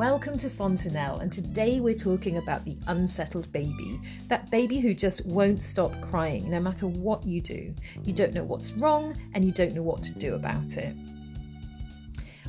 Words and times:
Welcome 0.00 0.38
to 0.38 0.48
Fontanelle, 0.48 1.18
and 1.18 1.30
today 1.30 1.78
we're 1.78 1.92
talking 1.92 2.38
about 2.38 2.64
the 2.64 2.78
unsettled 2.86 3.52
baby. 3.52 4.00
That 4.28 4.50
baby 4.50 4.80
who 4.80 4.94
just 4.94 5.26
won't 5.26 5.62
stop 5.62 5.92
crying 6.00 6.48
no 6.48 6.58
matter 6.58 6.86
what 6.86 7.22
you 7.26 7.42
do. 7.42 7.74
You 8.02 8.14
don't 8.14 8.32
know 8.32 8.42
what's 8.42 8.72
wrong 8.72 9.14
and 9.34 9.44
you 9.44 9.52
don't 9.52 9.74
know 9.74 9.82
what 9.82 10.02
to 10.04 10.12
do 10.14 10.36
about 10.36 10.78
it. 10.78 10.96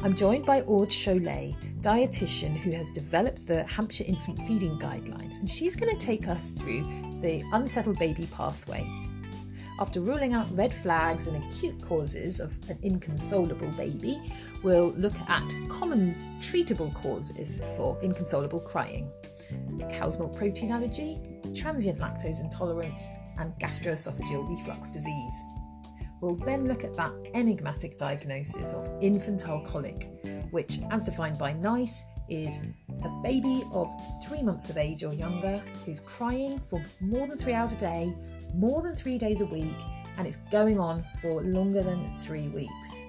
I'm 0.02 0.16
joined 0.16 0.46
by 0.46 0.62
Aude 0.62 0.92
Cholet, 0.92 1.54
dietitian 1.82 2.56
who 2.56 2.72
has 2.72 2.88
developed 2.88 3.46
the 3.46 3.66
Hampshire 3.66 4.06
Infant 4.08 4.38
Feeding 4.48 4.80
Guidelines, 4.80 5.40
and 5.40 5.50
she's 5.50 5.76
going 5.76 5.92
to 5.92 6.06
take 6.06 6.30
us 6.30 6.52
through 6.52 6.84
the 7.20 7.44
unsettled 7.52 8.00
baby 8.00 8.30
pathway. 8.32 8.88
After 9.82 10.00
ruling 10.00 10.36
out 10.36 10.46
red 10.56 10.72
flags 10.72 11.26
and 11.26 11.44
acute 11.44 11.82
causes 11.82 12.40
of 12.40 12.56
an 12.70 12.78
inconsolable 12.84 13.70
baby, 13.70 14.22
we'll 14.62 14.92
look 14.92 15.20
at 15.28 15.52
common 15.70 16.16
treatable 16.40 16.94
causes 16.94 17.62
for 17.76 17.98
inconsolable 18.04 18.60
crying 18.60 19.12
cow's 19.90 20.20
milk 20.20 20.36
protein 20.38 20.72
allergy, 20.72 21.20
transient 21.56 21.98
lactose 21.98 22.42
intolerance, 22.42 23.08
and 23.40 23.54
gastroesophageal 23.60 24.48
reflux 24.48 24.92
disease. 24.92 25.34
We'll 26.22 26.36
then 26.36 26.68
look 26.68 26.84
at 26.84 26.94
that 26.98 27.12
enigmatic 27.34 27.98
diagnosis 27.98 28.74
of 28.74 28.88
infantile 29.02 29.62
colic, 29.62 30.12
which, 30.52 30.80
as 30.92 31.04
defined 31.04 31.40
by 31.40 31.54
NICE, 31.54 32.04
is 32.30 32.60
a 33.04 33.10
baby 33.24 33.64
of 33.74 33.92
three 34.26 34.44
months 34.44 34.70
of 34.70 34.78
age 34.78 35.04
or 35.04 35.12
younger 35.12 35.62
who's 35.84 36.00
crying 36.00 36.60
for 36.60 36.82
more 37.00 37.26
than 37.26 37.36
three 37.36 37.54
hours 37.54 37.74
a 37.74 37.78
day, 37.78 38.16
more 38.54 38.82
than 38.82 38.96
three 38.96 39.18
days 39.18 39.42
a 39.42 39.46
week, 39.46 39.78
and 40.18 40.28
it's 40.28 40.38
going 40.52 40.80
on 40.80 41.04
for 41.22 41.42
longer 41.42 41.84
than 41.84 42.14
three 42.18 42.48
weeks, 42.50 43.04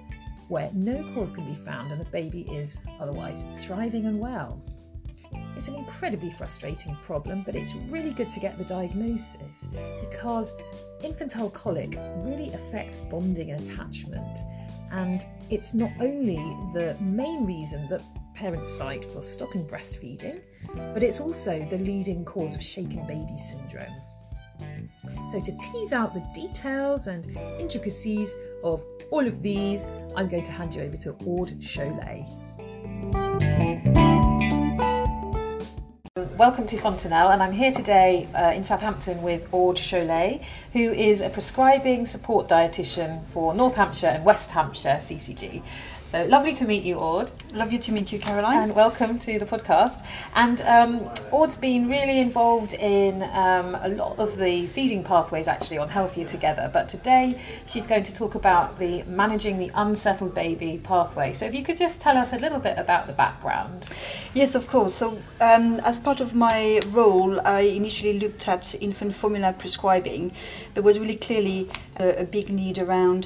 where 0.47 0.69
no 0.73 1.03
cause 1.13 1.31
can 1.31 1.45
be 1.45 1.55
found 1.55 1.91
and 1.91 1.99
the 1.99 2.09
baby 2.09 2.41
is 2.51 2.79
otherwise 2.99 3.45
thriving 3.53 4.05
and 4.05 4.19
well. 4.19 4.61
It's 5.55 5.67
an 5.67 5.75
incredibly 5.75 6.31
frustrating 6.31 6.95
problem, 6.97 7.43
but 7.43 7.55
it's 7.55 7.73
really 7.89 8.11
good 8.11 8.29
to 8.31 8.39
get 8.39 8.57
the 8.57 8.63
diagnosis 8.63 9.67
because 10.01 10.53
infantile 11.01 11.49
colic 11.49 11.97
really 12.17 12.51
affects 12.53 12.97
bonding 12.97 13.51
and 13.51 13.61
attachment. 13.61 14.39
And 14.91 15.25
it's 15.49 15.73
not 15.73 15.91
only 15.99 16.37
the 16.73 16.95
main 16.99 17.45
reason 17.45 17.87
that 17.89 18.01
parents 18.35 18.71
cite 18.71 19.09
for 19.11 19.21
stopping 19.21 19.65
breastfeeding, 19.65 20.41
but 20.93 21.03
it's 21.03 21.19
also 21.19 21.65
the 21.65 21.77
leading 21.77 22.25
cause 22.25 22.55
of 22.55 22.61
shaken 22.61 23.05
baby 23.07 23.37
syndrome. 23.37 23.93
So, 25.27 25.39
to 25.39 25.51
tease 25.57 25.91
out 25.91 26.13
the 26.13 26.23
details 26.33 27.07
and 27.07 27.25
intricacies 27.59 28.33
of 28.63 28.83
all 29.11 29.27
of 29.27 29.41
these, 29.41 29.85
I'm 30.15 30.29
going 30.29 30.43
to 30.43 30.51
hand 30.51 30.73
you 30.75 30.81
over 30.81 30.95
to 30.97 31.11
Aude 31.25 31.59
Cholet. 31.59 32.25
Welcome 36.37 36.65
to 36.67 36.77
Fontanelle, 36.77 37.31
and 37.31 37.43
I'm 37.43 37.51
here 37.51 37.71
today 37.71 38.27
uh, 38.33 38.53
in 38.55 38.63
Southampton 38.63 39.21
with 39.21 39.47
Aude 39.51 39.77
Cholet, 39.77 40.41
who 40.71 40.91
is 40.91 41.21
a 41.21 41.29
prescribing 41.29 42.05
support 42.05 42.47
dietitian 42.47 43.25
for 43.27 43.53
North 43.53 43.75
Hampshire 43.75 44.07
and 44.07 44.23
West 44.23 44.51
Hampshire 44.51 44.99
CCG. 45.01 45.63
So 46.13 46.23
lovely 46.25 46.53
to 46.53 46.65
meet 46.65 46.83
you, 46.83 46.97
Aude. 46.99 47.31
Lovely 47.53 47.79
to 47.79 47.91
meet 47.91 48.11
you, 48.11 48.19
Caroline. 48.19 48.61
And 48.61 48.75
welcome 48.75 49.17
to 49.17 49.39
the 49.39 49.47
podcast. 49.47 50.05
And 50.35 50.61
um, 50.61 51.09
Aude's 51.31 51.57
been 51.57 51.89
really 51.89 52.19
involved 52.19 52.75
in 52.75 53.23
um, 53.33 53.73
a 53.81 53.89
lot 53.89 54.19
of 54.19 54.37
the 54.37 54.67
feeding 54.67 55.03
pathways 55.03 55.47
actually 55.47 55.79
on 55.79 55.89
Healthier 55.89 56.25
Together. 56.25 56.69
But 56.71 56.87
today 56.87 57.41
she's 57.65 57.87
going 57.87 58.03
to 58.03 58.13
talk 58.13 58.35
about 58.35 58.77
the 58.77 59.01
managing 59.07 59.57
the 59.57 59.71
unsettled 59.73 60.35
baby 60.35 60.79
pathway. 60.83 61.33
So 61.33 61.47
if 61.47 61.55
you 61.55 61.63
could 61.63 61.77
just 61.77 61.99
tell 61.99 62.15
us 62.15 62.31
a 62.31 62.37
little 62.37 62.59
bit 62.59 62.77
about 62.77 63.07
the 63.07 63.13
background. 63.13 63.89
Yes, 64.35 64.53
of 64.53 64.67
course. 64.67 64.93
So 64.93 65.17
um, 65.41 65.79
as 65.79 65.97
part 65.97 66.21
of 66.21 66.35
my 66.35 66.79
role, 66.89 67.41
I 67.41 67.61
initially 67.61 68.19
looked 68.19 68.47
at 68.47 68.75
infant 68.79 69.15
formula 69.15 69.55
prescribing. 69.57 70.31
There 70.75 70.83
was 70.83 70.99
really 70.99 71.15
clearly 71.15 71.71
a, 71.95 72.21
a 72.21 72.23
big 72.23 72.51
need 72.51 72.77
around 72.77 73.25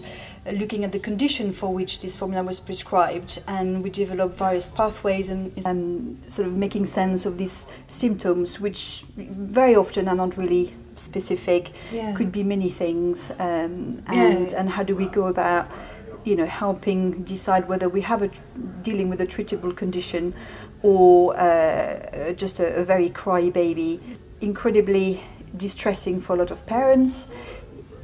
looking 0.53 0.83
at 0.83 0.91
the 0.91 0.99
condition 0.99 1.51
for 1.51 1.73
which 1.73 2.01
this 2.01 2.15
formula 2.15 2.43
was 2.43 2.59
prescribed, 2.59 3.41
and 3.47 3.83
we 3.83 3.89
developed 3.89 4.37
various 4.37 4.67
pathways 4.67 5.29
and 5.29 5.65
um, 5.65 6.17
sort 6.27 6.47
of 6.47 6.55
making 6.55 6.85
sense 6.85 7.25
of 7.25 7.37
these 7.37 7.67
symptoms, 7.87 8.59
which 8.59 9.03
very 9.15 9.75
often 9.75 10.07
are 10.07 10.15
not 10.15 10.37
really 10.37 10.73
specific, 10.89 11.71
yeah. 11.91 12.13
could 12.13 12.31
be 12.31 12.43
many 12.43 12.69
things, 12.69 13.31
um, 13.39 14.01
and 14.07 14.51
yeah. 14.51 14.59
and 14.59 14.69
how 14.69 14.83
do 14.83 14.95
we 14.95 15.05
go 15.07 15.27
about 15.27 15.69
you 16.23 16.35
know 16.35 16.45
helping 16.45 17.23
decide 17.23 17.67
whether 17.69 17.87
we 17.87 18.01
have 18.01 18.21
a 18.21 18.29
dealing 18.81 19.09
with 19.09 19.21
a 19.21 19.25
treatable 19.25 19.75
condition 19.75 20.33
or 20.83 21.39
uh, 21.39 22.33
just 22.33 22.59
a, 22.59 22.75
a 22.75 22.83
very 22.83 23.09
cry 23.09 23.49
baby 23.49 23.99
incredibly 24.41 25.23
distressing 25.55 26.19
for 26.19 26.35
a 26.35 26.39
lot 26.39 26.51
of 26.51 26.65
parents 26.65 27.27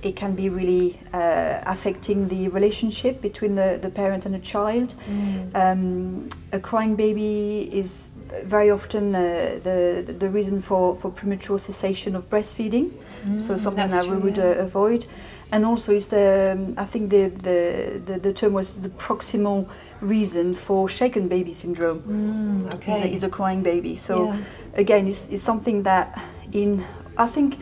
it 0.04 0.16
can 0.16 0.36
be 0.36 0.50
really 0.50 1.00
uh, 1.14 1.62
affecting 1.66 2.28
the 2.28 2.48
relationship 2.50 3.22
between 3.22 3.56
the, 3.56 3.80
the 3.82 3.90
parent 3.90 4.26
and 4.26 4.36
the 4.36 4.40
child. 4.40 4.96
Mm. 5.10 5.56
Um, 5.56 6.30
a 6.52 6.60
crying 6.60 6.96
baby 6.96 7.70
is 7.72 8.10
very 8.44 8.70
often 8.72 9.16
uh, 9.16 9.60
the, 9.64 10.16
the 10.20 10.30
reason 10.30 10.60
for, 10.60 10.96
for 10.96 11.10
premature 11.12 11.60
cessation 11.60 12.16
of 12.16 12.30
breastfeeding, 12.30 12.92
mm, 13.26 13.40
so 13.40 13.56
something 13.58 13.88
that 13.88 14.06
we 14.08 14.18
would 14.18 14.40
uh, 14.40 14.58
avoid. 14.58 15.06
And 15.52 15.66
also, 15.66 15.92
is 15.92 16.08
the 16.08 16.54
um, 16.54 16.74
I 16.78 16.86
think 16.86 17.12
the, 17.12 17.28
the, 17.28 18.02
the, 18.04 18.20
the, 18.20 18.34
term 18.34 18.54
was 18.54 18.82
the 18.82 18.90
proximal 18.90 19.70
reason 20.02 20.56
for 20.56 20.90
shaken 20.90 21.28
baby 21.28 21.54
syndrome. 21.54 22.02
Mm, 22.02 22.74
okay. 22.74 22.94
is, 22.94 23.02
a, 23.02 23.08
is 23.08 23.24
a 23.24 23.30
crying 23.30 23.62
baby. 23.62 23.96
So 23.96 24.34
yeah. 24.34 24.38
again, 24.74 25.08
it's, 25.08 25.28
it's 25.28 25.44
something 25.44 25.84
that 25.84 26.20
in 26.52 26.84
I 27.18 27.28
think 27.28 27.60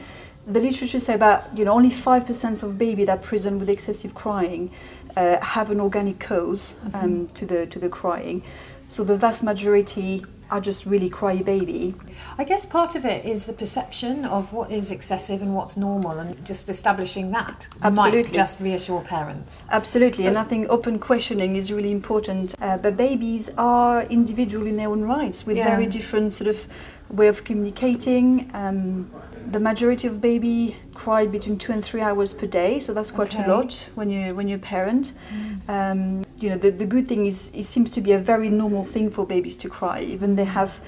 the 0.47 0.59
literature 0.59 0.99
say 0.99 1.13
about 1.13 1.55
you 1.57 1.65
know 1.65 1.73
only 1.73 1.89
five 1.89 2.25
percent 2.25 2.63
of 2.63 2.77
babies 2.77 3.05
that 3.05 3.21
present 3.21 3.59
with 3.59 3.69
excessive 3.69 4.13
crying 4.15 4.71
uh, 5.15 5.39
have 5.41 5.69
an 5.69 5.79
organic 5.79 6.19
cause 6.19 6.75
um, 6.85 6.91
mm-hmm. 6.91 7.25
to 7.27 7.45
the 7.45 7.65
to 7.67 7.79
the 7.79 7.89
crying. 7.89 8.43
So 8.87 9.03
the 9.03 9.15
vast 9.15 9.41
majority 9.43 10.25
are 10.49 10.59
just 10.59 10.85
really 10.85 11.09
cry 11.09 11.37
baby. 11.37 11.95
I 12.37 12.43
guess 12.43 12.65
part 12.65 12.95
of 12.95 13.05
it 13.05 13.25
is 13.25 13.45
the 13.45 13.53
perception 13.53 14.25
of 14.25 14.51
what 14.51 14.69
is 14.69 14.91
excessive 14.91 15.41
and 15.41 15.55
what's 15.55 15.77
normal, 15.77 16.19
and 16.19 16.43
just 16.45 16.69
establishing 16.69 17.31
that 17.31 17.69
Absolutely. 17.81 18.23
might 18.23 18.33
just 18.33 18.59
reassure 18.59 19.01
parents. 19.01 19.65
Absolutely, 19.69 20.25
but 20.25 20.29
and 20.29 20.37
I 20.37 20.43
think 20.43 20.69
open 20.69 20.99
questioning 20.99 21.55
is 21.55 21.71
really 21.71 21.91
important. 21.91 22.53
Uh, 22.61 22.77
but 22.77 22.97
babies 22.97 23.49
are 23.57 24.03
individual 24.03 24.67
in 24.67 24.75
their 24.75 24.89
own 24.89 25.03
rights 25.03 25.45
with 25.45 25.57
yeah. 25.57 25.69
very 25.69 25.85
different 25.85 26.33
sort 26.33 26.49
of 26.49 26.67
way 27.09 27.27
of 27.27 27.43
communicating. 27.43 28.51
Um, 28.53 29.09
the 29.49 29.59
majority 29.59 30.07
of 30.07 30.21
baby 30.21 30.75
cried 30.93 31.31
between 31.31 31.57
two 31.57 31.71
and 31.71 31.83
three 31.83 32.01
hours 32.01 32.33
per 32.33 32.47
day, 32.47 32.79
so 32.79 32.93
that's 32.93 33.11
quite 33.11 33.33
okay. 33.35 33.43
a 33.45 33.47
lot 33.47 33.89
when 33.95 34.09
you 34.09 34.35
when 34.35 34.47
you're 34.47 34.59
a 34.59 34.61
parent. 34.61 35.13
Mm. 35.33 35.69
Um, 35.69 36.25
you 36.37 36.49
know, 36.49 36.57
the, 36.57 36.71
the 36.71 36.85
good 36.85 37.07
thing 37.07 37.25
is 37.25 37.51
it 37.53 37.63
seems 37.63 37.89
to 37.91 38.01
be 38.01 38.11
a 38.13 38.19
very 38.19 38.49
normal 38.49 38.83
thing 38.83 39.09
for 39.09 39.25
babies 39.25 39.55
to 39.57 39.69
cry, 39.69 40.01
even 40.01 40.35
they 40.35 40.45
have 40.45 40.79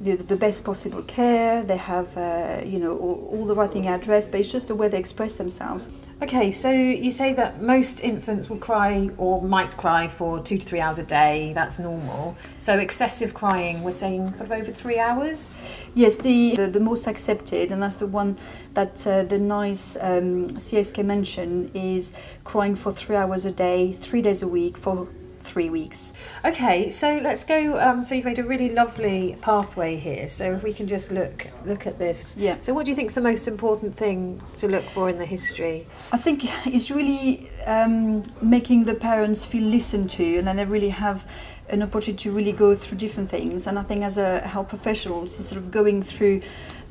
the, 0.00 0.16
the 0.16 0.36
best 0.36 0.64
possible 0.64 1.02
care, 1.02 1.62
they 1.62 1.76
have 1.76 2.16
uh, 2.16 2.60
you 2.64 2.78
know 2.78 2.96
all, 2.98 3.28
all 3.32 3.46
the 3.46 3.54
right 3.54 3.70
thing 3.70 3.86
addressed, 3.86 4.30
but 4.30 4.40
it's 4.40 4.52
just 4.52 4.68
the 4.68 4.74
way 4.74 4.88
they 4.88 4.98
express 4.98 5.36
themselves. 5.36 5.90
Okay, 6.22 6.50
so 6.50 6.70
you 6.70 7.10
say 7.10 7.34
that 7.34 7.60
most 7.60 8.02
infants 8.02 8.48
will 8.48 8.56
cry 8.56 9.10
or 9.18 9.42
might 9.42 9.76
cry 9.76 10.08
for 10.08 10.40
two 10.40 10.56
to 10.56 10.66
three 10.66 10.80
hours 10.80 10.98
a 10.98 11.02
day. 11.02 11.52
That's 11.52 11.78
normal. 11.78 12.38
So 12.58 12.78
excessive 12.78 13.34
crying, 13.34 13.82
we're 13.82 13.90
saying 13.90 14.32
sort 14.32 14.50
of 14.50 14.52
over 14.52 14.72
three 14.72 14.98
hours. 14.98 15.60
Yes, 15.94 16.16
the 16.16 16.56
the, 16.56 16.68
the 16.68 16.80
most 16.80 17.06
accepted, 17.06 17.70
and 17.70 17.82
that's 17.82 17.96
the 17.96 18.06
one 18.06 18.38
that 18.72 19.06
uh, 19.06 19.24
the 19.24 19.38
NICE 19.38 19.98
um, 20.00 20.48
CSK 20.48 21.04
mentioned 21.04 21.70
is 21.74 22.14
crying 22.44 22.76
for 22.76 22.92
three 22.92 23.16
hours 23.16 23.44
a 23.44 23.52
day, 23.52 23.92
three 23.92 24.22
days 24.22 24.40
a 24.40 24.48
week 24.48 24.78
for 24.78 25.08
three 25.46 25.70
weeks. 25.70 26.12
Okay, 26.44 26.90
so 26.90 27.18
let's 27.22 27.44
go. 27.44 27.78
Um, 27.78 28.02
so 28.02 28.14
you've 28.14 28.24
made 28.24 28.38
a 28.38 28.44
really 28.44 28.68
lovely 28.68 29.36
pathway 29.40 29.96
here. 29.96 30.28
So 30.28 30.54
if 30.54 30.62
we 30.62 30.72
can 30.72 30.86
just 30.86 31.10
look 31.10 31.48
look 31.64 31.86
at 31.86 31.98
this. 31.98 32.36
Yeah. 32.36 32.56
So 32.60 32.74
what 32.74 32.84
do 32.84 32.90
you 32.90 32.96
think 32.96 33.08
is 33.08 33.14
the 33.14 33.20
most 33.20 33.48
important 33.48 33.96
thing 33.96 34.40
to 34.58 34.68
look 34.68 34.84
for 34.84 35.08
in 35.08 35.18
the 35.18 35.26
history? 35.26 35.86
I 36.12 36.18
think 36.18 36.44
it's 36.66 36.90
really 36.90 37.50
um, 37.66 38.22
making 38.42 38.84
the 38.84 38.94
parents 38.94 39.44
feel 39.44 39.64
listened 39.64 40.10
to, 40.10 40.36
and 40.36 40.46
then 40.46 40.56
they 40.56 40.64
really 40.64 40.90
have 40.90 41.24
an 41.68 41.82
opportunity 41.82 42.24
to 42.24 42.32
really 42.32 42.52
go 42.52 42.74
through 42.74 42.98
different 42.98 43.30
things. 43.30 43.66
And 43.66 43.78
I 43.78 43.82
think 43.82 44.02
as 44.02 44.18
a 44.18 44.40
health 44.40 44.68
professional, 44.68 45.24
it's 45.24 45.44
sort 45.44 45.58
of 45.58 45.70
going 45.70 46.02
through 46.02 46.42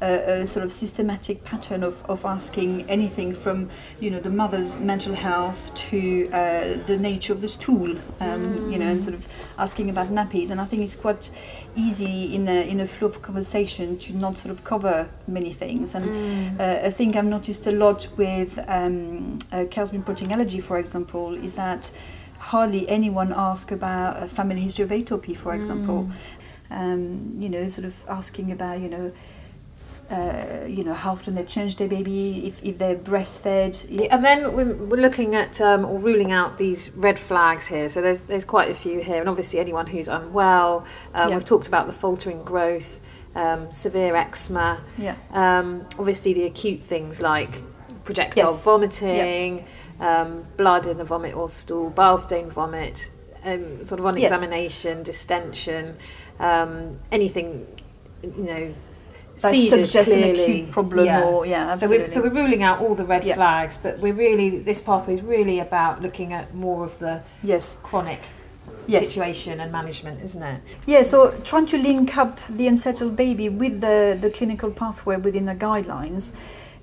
a, 0.02 0.42
a, 0.42 0.48
sort 0.48 0.66
of 0.66 0.72
systematic 0.72 1.44
pattern 1.44 1.84
of, 1.84 2.04
of 2.06 2.26
asking 2.26 2.90
anything 2.90 3.34
from 3.34 3.70
you 4.00 4.12
know 4.12 4.20
the 4.20 4.30
mother's 4.30 4.78
mental 4.78 5.14
health 5.14 5.74
to 5.74 6.30
uh, 6.34 6.78
the 6.86 6.98
nature 6.98 7.32
of 7.32 7.42
the 7.42 7.48
stool 7.48 7.92
um, 8.20 8.46
mm. 8.46 8.74
you 8.74 8.80
know 8.80 8.88
and 8.88 9.04
sort 9.04 9.14
of 9.14 9.26
asking 9.58 9.90
about 9.90 10.08
nappies 10.08 10.50
and 10.50 10.60
I 10.60 10.66
think 10.66 10.84
it's 10.84 10.96
quite 10.96 11.32
easy 11.78 12.36
in 12.36 12.48
a, 12.48 12.68
in 12.68 12.80
a 12.80 12.88
flow 12.88 13.08
of 13.08 13.22
conversation 13.22 13.98
to 14.00 14.14
not 14.14 14.38
sort 14.38 14.52
of 14.52 14.64
cover 14.64 15.08
many 15.28 15.54
things 15.54 15.96
and 15.96 16.06
mm. 16.06 16.60
uh, 16.60 16.88
I 16.88 16.92
think 16.92 17.16
I've 17.16 17.26
noticed 17.26 17.66
a 17.68 17.72
lot 17.72 18.08
with 18.18 18.60
um, 18.68 19.40
uh, 19.52 19.66
cow's 19.72 19.94
milk 19.94 20.06
protein 20.06 20.32
allergy 20.32 20.60
for 20.60 20.78
example 20.78 21.36
is 21.36 21.56
that 21.56 21.92
hardly 22.54 22.88
anyone 22.88 23.34
asks 23.34 23.72
about 23.72 24.22
a 24.22 24.28
family 24.28 24.62
history 24.62 24.84
of 24.84 24.92
atopy 24.92 25.36
for 25.36 25.54
example 25.54 26.10
mm 26.10 26.16
um, 26.70 27.32
you 27.38 27.50
know, 27.50 27.68
sort 27.68 27.86
of 27.86 27.96
asking 28.08 28.52
about, 28.52 28.80
you 28.80 28.90
know, 28.90 29.12
uh, 30.10 30.66
you 30.68 30.84
know, 30.84 30.94
how 30.94 31.12
often 31.12 31.34
they 31.34 31.44
change 31.44 31.78
their 31.78 31.88
baby, 31.88 32.46
if, 32.46 32.64
if 32.64 32.78
they're 32.78 32.96
breastfed. 32.96 33.88
Yeah, 33.90 34.08
and 34.12 34.24
then 34.24 34.56
we're, 34.56 34.76
we're 34.76 35.02
looking 35.02 35.34
at 35.36 35.60
um, 35.62 35.84
or 35.84 35.98
ruling 35.98 36.32
out 36.32 36.58
these 36.58 36.92
red 36.92 37.20
flags 37.20 37.66
here. 37.66 37.90
So 37.90 38.02
there's 38.02 38.22
there's 38.22 38.46
quite 38.46 38.70
a 38.70 38.76
few 38.76 39.00
here, 39.02 39.20
and 39.20 39.28
obviously 39.28 39.60
anyone 39.60 39.88
who's 39.88 40.08
unwell. 40.08 40.86
Um, 41.16 41.30
Yeah. 41.30 41.36
We've 41.38 41.46
talked 41.46 41.68
about 41.68 41.88
the 41.88 41.94
faltering 41.94 42.44
growth, 42.44 43.02
um, 43.34 43.72
severe 43.72 44.16
eczema. 44.16 44.82
Yeah. 44.98 45.16
Um, 45.32 45.88
obviously 45.98 46.34
the 46.34 46.46
acute 46.46 46.82
things 46.82 47.20
like 47.20 47.64
projectile 48.04 48.52
Yes. 48.52 48.64
vomiting, 48.64 49.66
um, 50.00 50.46
blood 50.58 50.88
in 50.88 50.98
the 50.98 51.04
vomit 51.04 51.36
or 51.36 51.48
stool, 51.50 51.90
bile 51.90 52.18
stain 52.18 52.50
vomit, 52.50 53.10
um, 53.46 53.84
sort 53.86 54.00
of 54.00 54.06
on 54.06 54.18
Yes. 54.18 54.32
examination, 54.32 55.04
distension, 55.04 55.96
um, 56.40 56.92
anything, 57.12 57.66
you 58.24 58.44
know. 58.44 58.74
That 59.42 59.52
seizures 59.52 59.90
suggests 59.90 60.14
an 60.14 60.22
clearly. 60.22 60.44
acute 60.44 60.72
problem 60.72 61.24
or- 61.24 61.46
yeah, 61.46 61.76
So 61.76 61.90
we're, 61.90 62.08
so 62.08 62.22
we're 62.22 62.30
ruling 62.30 62.64
out 62.64 62.80
all 62.80 62.96
the 62.96 63.04
red 63.04 63.26
Yeah. 63.26 63.36
flags, 63.36 63.78
but 63.78 64.00
we're 64.00 64.14
really 64.14 64.60
this 64.60 64.80
pathway 64.80 65.14
is 65.16 65.22
really 65.22 65.60
about 65.60 66.02
looking 66.02 66.32
at 66.32 66.56
more 66.56 66.86
of 66.86 66.98
the 67.00 67.20
Yes. 67.44 67.78
chronic 67.84 68.20
Yes. 68.88 69.08
situation 69.10 69.60
and 69.60 69.74
management, 69.74 70.24
isn't 70.24 70.42
it? 70.42 70.62
Yeah, 70.86 71.02
so 71.02 71.32
trying 71.44 71.66
to 71.68 71.78
link 71.78 72.16
up 72.18 72.40
the 72.48 72.66
unsettled 72.68 73.18
baby 73.18 73.50
with 73.50 73.82
the, 73.82 74.18
the 74.20 74.30
clinical 74.30 74.72
pathway 74.72 75.18
within 75.18 75.46
the 75.46 75.56
guidelines, 75.56 76.32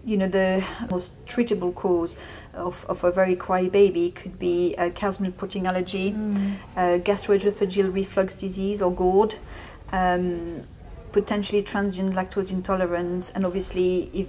you 0.04 0.18
know, 0.18 0.26
the 0.28 0.62
most 0.90 1.10
treatable 1.26 1.74
cause 1.74 2.18
of, 2.54 2.84
of 2.88 3.04
a 3.04 3.12
very 3.12 3.36
cry 3.36 3.68
baby. 3.68 4.10
Could 4.10 4.38
be 4.38 4.74
a 4.74 4.90
cow's 4.90 5.20
milk 5.20 5.36
protein 5.36 5.66
allergy, 5.66 6.12
uh, 6.76 6.98
gastroesophageal 6.98 7.92
reflux 7.92 8.34
disease 8.34 8.82
or 8.82 8.92
GORD, 8.92 9.36
um, 9.92 10.62
potentially 11.12 11.62
transient 11.62 12.14
lactose 12.14 12.50
intolerance, 12.50 13.30
and 13.30 13.44
obviously 13.44 14.10
if 14.12 14.28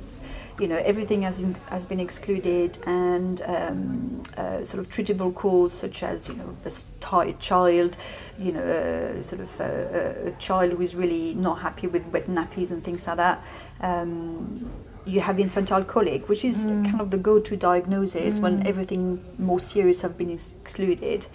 you 0.59 0.67
know 0.67 0.77
everything 0.77 1.23
has 1.23 1.41
in, 1.41 1.55
has 1.69 1.85
been 1.85 1.99
excluded 1.99 2.77
and 2.85 3.41
um, 3.45 4.21
uh, 4.37 4.63
sort 4.63 4.79
of 4.79 4.89
treatable 4.89 5.33
cause 5.33 5.73
such 5.73 6.03
as 6.03 6.27
you 6.27 6.35
know 6.35 6.55
a 6.65 7.33
child 7.33 7.97
you 8.37 8.51
know 8.51 8.61
uh, 8.61 9.21
sort 9.21 9.41
of 9.41 9.59
a, 9.59 10.27
a 10.27 10.31
child 10.39 10.71
who 10.73 10.81
is 10.81 10.95
really 10.95 11.33
not 11.33 11.59
happy 11.59 11.87
with 11.87 12.05
wet 12.07 12.27
nappies 12.27 12.71
and 12.71 12.83
things 12.83 13.07
like 13.07 13.17
that 13.17 13.43
um, 13.81 14.69
you 15.05 15.19
have 15.19 15.39
infantile 15.39 15.83
colic 15.83 16.29
which 16.29 16.45
is 16.45 16.65
kind 16.65 17.01
of 17.01 17.11
the 17.11 17.17
go-to 17.17 17.55
diagnosis 17.57 18.39
when 18.39 18.65
everything 18.65 19.23
more 19.37 19.59
serious 19.59 20.01
have 20.01 20.17
been 20.17 20.31
ex- 20.31 20.53
excluded. 20.61 21.27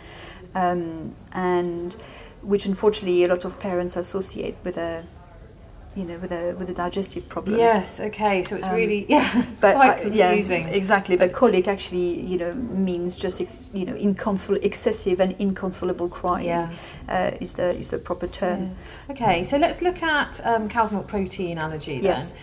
Um, 0.55 1.15
and 1.33 1.95
which 2.43 2.67
unfortunately 2.67 3.25
a 3.25 3.29
lot 3.29 3.45
of 3.45 3.61
parents 3.61 3.97
associate 3.97 4.57
with 4.65 4.77
a 4.77 5.05
you 5.99 6.05
know 6.05 6.19
with 6.19 6.33
a 6.33 6.55
with 6.59 6.71
a 6.71 6.75
digestive 6.85 7.25
problem 7.29 7.59
Yes. 7.59 7.99
Okay. 8.09 8.45
So 8.45 8.57
it's 8.57 8.65
Um, 8.67 8.75
really 8.75 9.01
yeah, 9.17 9.43
it's 9.51 9.61
but 9.61 9.75
quite 9.75 9.99
uh, 10.07 10.11
yeah, 10.13 10.29
confusing. 10.29 10.69
exactly. 10.81 11.17
But 11.17 11.33
colic 11.33 11.67
actually, 11.75 12.09
you 12.31 12.39
know, 12.43 12.53
means 12.89 13.17
just 13.25 13.41
ex, 13.41 13.61
you 13.79 13.85
know 13.89 13.95
inconsol- 14.09 14.63
excessive 14.71 15.19
and 15.25 15.35
inconsolable 15.39 16.09
crying. 16.09 16.47
Yeah. 16.47 16.69
uh, 17.09 17.31
is 17.45 17.55
the 17.55 17.69
is 17.81 17.89
the 17.91 17.99
proper 17.99 18.29
term. 18.41 18.61
Yeah. 18.61 19.13
Okay, 19.13 19.45
so 19.45 19.57
let's 19.57 19.81
look 19.83 20.03
at 20.03 20.41
um, 20.51 20.69
cow's 20.69 20.93
milk 20.93 21.07
protein 21.09 21.59
allergy. 21.59 21.95
Then. 22.01 22.05
Yes, 22.05 22.35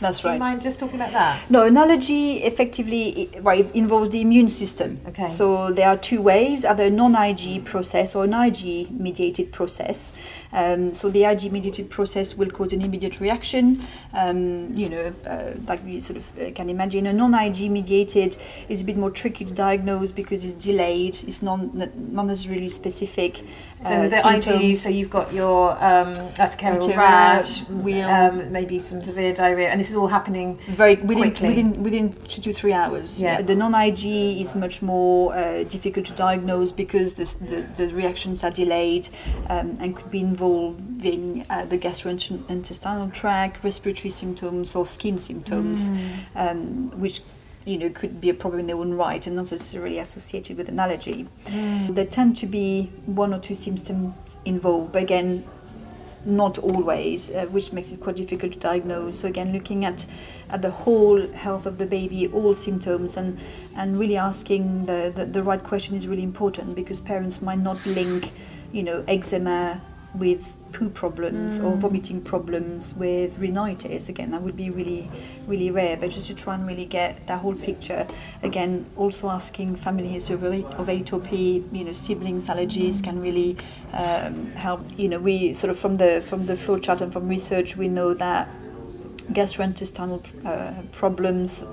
that's 0.00 0.24
right. 0.24 0.32
Do 0.32 0.44
you 0.44 0.50
mind 0.50 0.62
just 0.62 0.78
talking 0.78 0.96
about 1.00 1.12
that? 1.12 1.50
No, 1.50 1.62
an 1.66 1.76
allergy 1.76 2.42
effectively 2.50 3.02
it 3.34 3.66
involves 3.74 4.10
the 4.10 4.20
immune 4.20 4.48
system. 4.48 5.00
Okay. 5.08 5.26
So 5.28 5.72
there 5.72 5.88
are 5.88 5.96
two 5.96 6.20
ways: 6.22 6.64
either 6.64 6.84
a 6.84 6.90
non-IgE 6.90 7.64
process 7.64 8.14
or 8.14 8.24
an 8.24 8.32
IgE-mediated 8.32 9.52
process. 9.52 10.12
Um, 10.54 10.94
so 10.94 11.10
the 11.10 11.22
IgE-mediated 11.22 11.90
process 11.90 12.36
will 12.36 12.48
cause 12.48 12.72
an 12.72 12.80
immediate 12.80 13.20
reaction. 13.20 13.84
Um, 14.12 14.74
you 14.74 14.88
know, 14.88 15.14
uh, 15.26 15.54
like 15.68 15.84
you 15.84 16.00
sort 16.00 16.16
of 16.16 16.38
uh, 16.38 16.52
can 16.52 16.70
imagine. 16.70 17.06
A 17.06 17.12
non-IgE-mediated 17.12 18.36
is 18.68 18.80
a 18.80 18.84
bit 18.84 18.96
more 18.96 19.10
tricky 19.10 19.44
to 19.44 19.52
diagnose 19.52 20.12
because 20.12 20.44
it's 20.44 20.64
delayed. 20.64 21.18
It's 21.26 21.42
non 21.42 21.72
not 22.12 22.26
necessarily 22.26 22.68
specific. 22.68 23.42
So 23.82 23.90
uh, 23.90 24.08
the 24.08 24.20
symptoms. 24.22 24.46
IgE, 24.46 24.76
so 24.76 24.88
you've 24.88 25.10
got 25.10 25.32
your 25.32 25.72
um, 25.72 26.14
urticarial 26.14 26.80
Urticaria, 26.80 26.96
rash, 26.96 27.60
wheal. 27.68 28.08
um, 28.08 28.50
maybe 28.52 28.78
some 28.78 29.02
severe 29.02 29.34
diarrhea, 29.34 29.68
and 29.68 29.78
this 29.78 29.90
is 29.90 29.96
all 29.96 30.06
happening. 30.06 30.58
very 30.68 30.94
within 30.96 31.30
quickly. 31.32 31.48
within 31.48 31.82
within 31.82 32.12
two 32.28 32.40
to 32.40 32.52
three 32.52 32.72
hours. 32.72 33.20
Yeah. 33.20 33.42
The 33.42 33.54
non-IgE 33.54 34.40
is 34.40 34.54
much 34.54 34.80
more 34.80 35.34
uh, 35.34 35.64
difficult 35.64 36.06
to 36.06 36.12
diagnose 36.12 36.72
because 36.72 37.14
the, 37.14 37.24
the, 37.44 37.86
the 37.86 37.94
reactions 37.94 38.42
are 38.42 38.50
delayed 38.50 39.08
um, 39.50 39.76
and 39.80 39.94
could 39.94 40.10
be 40.10 40.20
involving 40.20 41.44
uh, 41.50 41.64
the 41.66 41.76
gastrointestinal 41.78 43.12
tract, 43.12 43.62
respiratory 43.64 44.10
symptoms, 44.10 44.74
or 44.74 44.86
skin 44.86 45.18
symptoms, 45.18 45.88
um, 46.34 46.90
which 46.98 47.20
you 47.64 47.78
know 47.78 47.88
could 47.88 48.20
be 48.20 48.28
a 48.28 48.34
problem 48.34 48.60
in 48.60 48.66
their 48.66 48.76
own 48.76 48.94
right 48.94 49.26
and 49.26 49.36
not 49.36 49.50
necessarily 49.50 49.98
associated 49.98 50.56
with 50.56 50.68
an 50.68 50.78
allergy. 50.78 51.26
There 51.90 52.06
tend 52.06 52.36
to 52.38 52.46
be 52.46 52.92
one 53.06 53.32
or 53.32 53.40
two 53.40 53.54
symptoms 53.54 54.14
involved, 54.44 54.92
but 54.92 55.02
again, 55.02 55.44
not 56.26 56.58
always, 56.58 57.30
uh, 57.30 57.46
which 57.46 57.72
makes 57.72 57.92
it 57.92 58.00
quite 58.00 58.16
difficult 58.16 58.52
to 58.52 58.58
diagnose. 58.58 59.20
So 59.20 59.28
again, 59.28 59.52
looking 59.52 59.84
at 59.84 60.06
at 60.50 60.62
the 60.62 60.70
whole 60.70 61.26
health 61.32 61.66
of 61.66 61.78
the 61.78 61.86
baby, 61.86 62.28
all 62.28 62.54
symptoms, 62.54 63.16
and 63.16 63.38
and 63.76 63.98
really 63.98 64.16
asking 64.16 64.86
the, 64.86 65.12
the, 65.14 65.26
the 65.26 65.42
right 65.42 65.62
question 65.62 65.96
is 65.96 66.06
really 66.06 66.22
important 66.22 66.74
because 66.74 67.00
parents 67.00 67.42
might 67.42 67.58
not 67.58 67.84
link, 67.86 68.30
you 68.72 68.82
know, 68.82 69.04
eczema 69.08 69.80
with 70.14 70.52
poo 70.74 70.90
problems 70.90 71.60
or 71.60 71.76
vomiting 71.76 72.20
problems 72.20 72.92
with 72.94 73.38
rhinitis. 73.38 74.08
Again, 74.08 74.32
that 74.32 74.42
would 74.42 74.56
be 74.56 74.70
really, 74.70 75.10
really 75.46 75.70
rare. 75.70 75.96
But 75.96 76.10
just 76.10 76.26
to 76.26 76.34
try 76.34 76.54
and 76.54 76.66
really 76.66 76.84
get 76.84 77.26
that 77.28 77.38
whole 77.40 77.54
picture. 77.54 78.06
Again, 78.42 78.84
also 78.96 79.30
asking 79.30 79.76
family 79.76 80.08
history 80.08 80.34
of, 80.34 80.42
atopy, 80.42 81.64
you 81.72 81.84
know, 81.84 81.92
siblings 81.92 82.48
allergies 82.48 83.02
can 83.02 83.20
really 83.22 83.56
um, 83.92 84.50
help. 84.52 84.82
You 84.98 85.08
know, 85.08 85.20
we 85.20 85.52
sort 85.52 85.70
of 85.70 85.78
from 85.78 85.96
the 85.96 86.20
from 86.28 86.46
the 86.46 86.56
flow 86.56 86.78
chart 86.78 87.00
and 87.00 87.12
from 87.12 87.28
research, 87.28 87.76
we 87.76 87.88
know 87.88 88.12
that 88.14 88.48
gastrointestinal 89.32 90.22
uh, 90.44 90.82
problems 90.92 91.64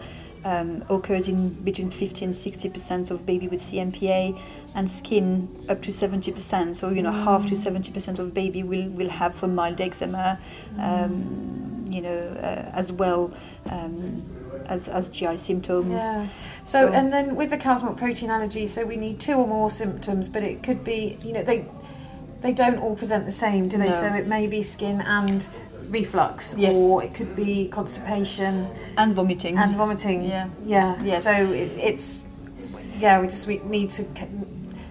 um, 0.44 0.84
occurs 0.90 1.28
in 1.28 1.50
between 1.64 1.92
50 1.92 2.26
and 2.26 2.36
60 2.36 2.70
percent 2.70 3.12
of 3.12 3.26
baby 3.26 3.48
with 3.48 3.62
CMPA 3.62 4.40
and 4.74 4.90
skin 4.90 5.48
up 5.70 5.82
to 5.84 5.92
70 5.92 6.32
percent 6.32 6.78
so 6.78 6.90
you 6.90 7.02
know 7.04 7.12
half 7.12 7.45
to 7.48 7.56
70 7.56 7.92
percent 7.92 8.19
of 8.19 8.33
baby 8.33 8.64
will, 8.64 8.88
will 8.90 9.10
have 9.10 9.36
some 9.36 9.54
mild 9.54 9.80
eczema 9.81 10.40
um, 10.80 11.86
you 11.90 12.02
know 12.02 12.18
uh, 12.42 12.71
as 12.74 12.92
well 12.92 13.33
um, 13.69 14.24
as, 14.68 14.88
as 14.88 15.10
GI 15.10 15.38
symptoms 15.38 15.90
Yeah. 15.92 16.28
So, 16.66 16.88
So- 16.88 16.94
and 16.94 17.12
then 17.12 17.36
with 17.36 17.50
the 17.50 17.57
cow's 17.57 17.83
milk 17.83 17.98
protein 17.98 18.30
allergy, 18.30 18.68
so 18.68 18.86
we 18.86 18.95
need 18.95 19.19
two 19.19 19.33
or 19.33 19.48
more 19.48 19.69
symptoms, 19.69 20.28
but 20.30 20.44
it 20.44 20.64
could 20.64 20.83
be, 20.83 21.18
you 21.24 21.33
know, 21.33 21.44
they 21.44 21.66
they 22.42 22.54
don't 22.54 22.78
all 22.80 22.95
present 22.95 23.26
the 23.26 23.31
same, 23.31 23.68
do 23.68 23.78
they? 23.78 23.90
No. 23.90 23.92
So 23.92 24.07
it 24.07 24.28
may 24.28 24.48
be 24.48 24.62
skin 24.64 25.00
and 25.02 25.48
reflux, 25.92 26.56
Yes. 26.57 26.74
or 26.76 27.04
it 27.04 27.14
could 27.14 27.36
be 27.36 27.68
constipation 27.68 28.68
and 28.98 29.14
vomiting 29.16 29.57
and 29.57 29.76
vomiting. 29.76 30.24
Yeah. 30.24 30.50
Yeah. 30.66 30.98
Yes. 31.04 31.24
So 31.24 31.31
it, 31.31 31.71
it's 31.78 32.26
yeah, 33.00 33.19
we 33.19 33.28
just 33.28 33.48
we 33.48 33.60
need 33.60 33.90
to 33.92 34.06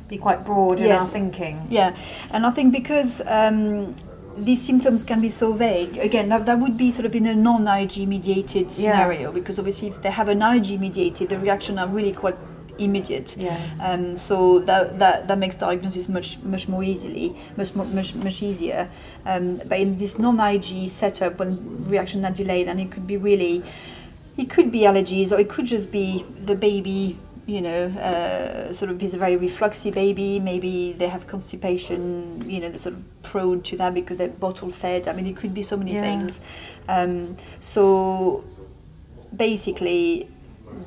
be 0.09 0.19
quite 0.19 0.45
broad 0.45 0.81
in 0.81 0.91
our 0.91 1.05
thinking. 1.05 1.67
Yeah, 1.71 1.97
and 2.33 2.45
I 2.45 2.51
think 2.51 2.73
because 2.73 3.23
um, 3.27 3.95
these 4.37 4.63
symptoms 4.63 5.05
can 5.05 5.21
be 5.21 5.29
so 5.29 5.53
vague, 5.53 5.97
again, 5.99 6.29
that, 6.29 6.47
that 6.47 6.59
would 6.59 6.77
be 6.77 6.91
sort 6.91 7.07
of 7.07 7.15
in 7.15 7.27
a 7.27 7.35
non 7.35 7.65
IgE 7.65 8.07
mediated 8.07 8.73
scenario 8.73 9.29
yeah. 9.29 9.35
because 9.35 9.59
obviously, 9.59 9.89
if 9.89 10.03
they 10.03 10.11
have 10.11 10.29
an 10.29 10.41
IgE 10.41 10.79
mediated, 10.79 11.29
the 11.29 11.39
reaction 11.39 11.79
are 11.79 11.87
really 11.87 12.13
quite 12.13 12.37
immediate. 12.81 13.37
Yeah. 13.37 13.59
Um, 13.81 14.17
so 14.17 14.61
that, 14.61 14.99
that 14.99 15.29
that 15.29 15.39
makes 15.39 15.57
diagnosis 15.57 16.09
much 16.09 16.39
much 16.43 16.69
more 16.69 16.83
easily, 16.83 17.37
much 17.57 17.75
much 17.75 18.15
much 18.15 18.43
easier. 18.43 18.89
Um, 19.27 19.61
but 19.67 19.79
in 19.79 19.99
this 19.99 20.19
non-IgE 20.19 20.89
setup, 20.91 21.39
when 21.39 21.89
reactions 21.89 22.25
are 22.25 22.33
delayed, 22.33 22.69
and 22.69 22.81
it 22.81 22.91
could 22.91 23.07
be 23.07 23.17
really, 23.17 23.63
it 24.37 24.51
could 24.51 24.71
be 24.73 24.81
allergies, 24.81 25.33
or 25.33 25.39
it 25.39 25.49
could 25.49 25.67
just 25.67 25.91
be 25.93 26.25
the 26.45 26.55
baby. 26.55 27.19
You 27.47 27.63
know, 27.63 27.87
uh, 27.99 28.73
sort 28.73 28.93
of 28.93 29.03
is 29.03 29.15
a 29.15 29.19
very 29.19 29.37
refluxy 29.37 29.93
baby. 29.93 30.39
Maybe 30.39 30.93
they 30.93 31.09
have 31.09 31.27
constipation. 31.27 32.49
You 32.49 32.61
know, 32.61 32.69
they're 32.69 32.79
sort 32.79 32.95
of 32.95 33.03
prone 33.25 33.63
to 33.63 33.77
that 33.79 33.93
because 33.93 34.19
they're 34.19 34.29
bottle 34.29 34.71
fed. 34.71 35.09
I 35.09 35.13
mean, 35.13 35.27
it 35.27 35.37
could 35.37 35.53
be 35.53 35.63
so 35.63 35.77
many 35.77 35.95
Yeah. 35.95 36.03
things. 36.03 36.41
Um, 36.89 37.37
so 37.59 38.45
basically 39.35 40.29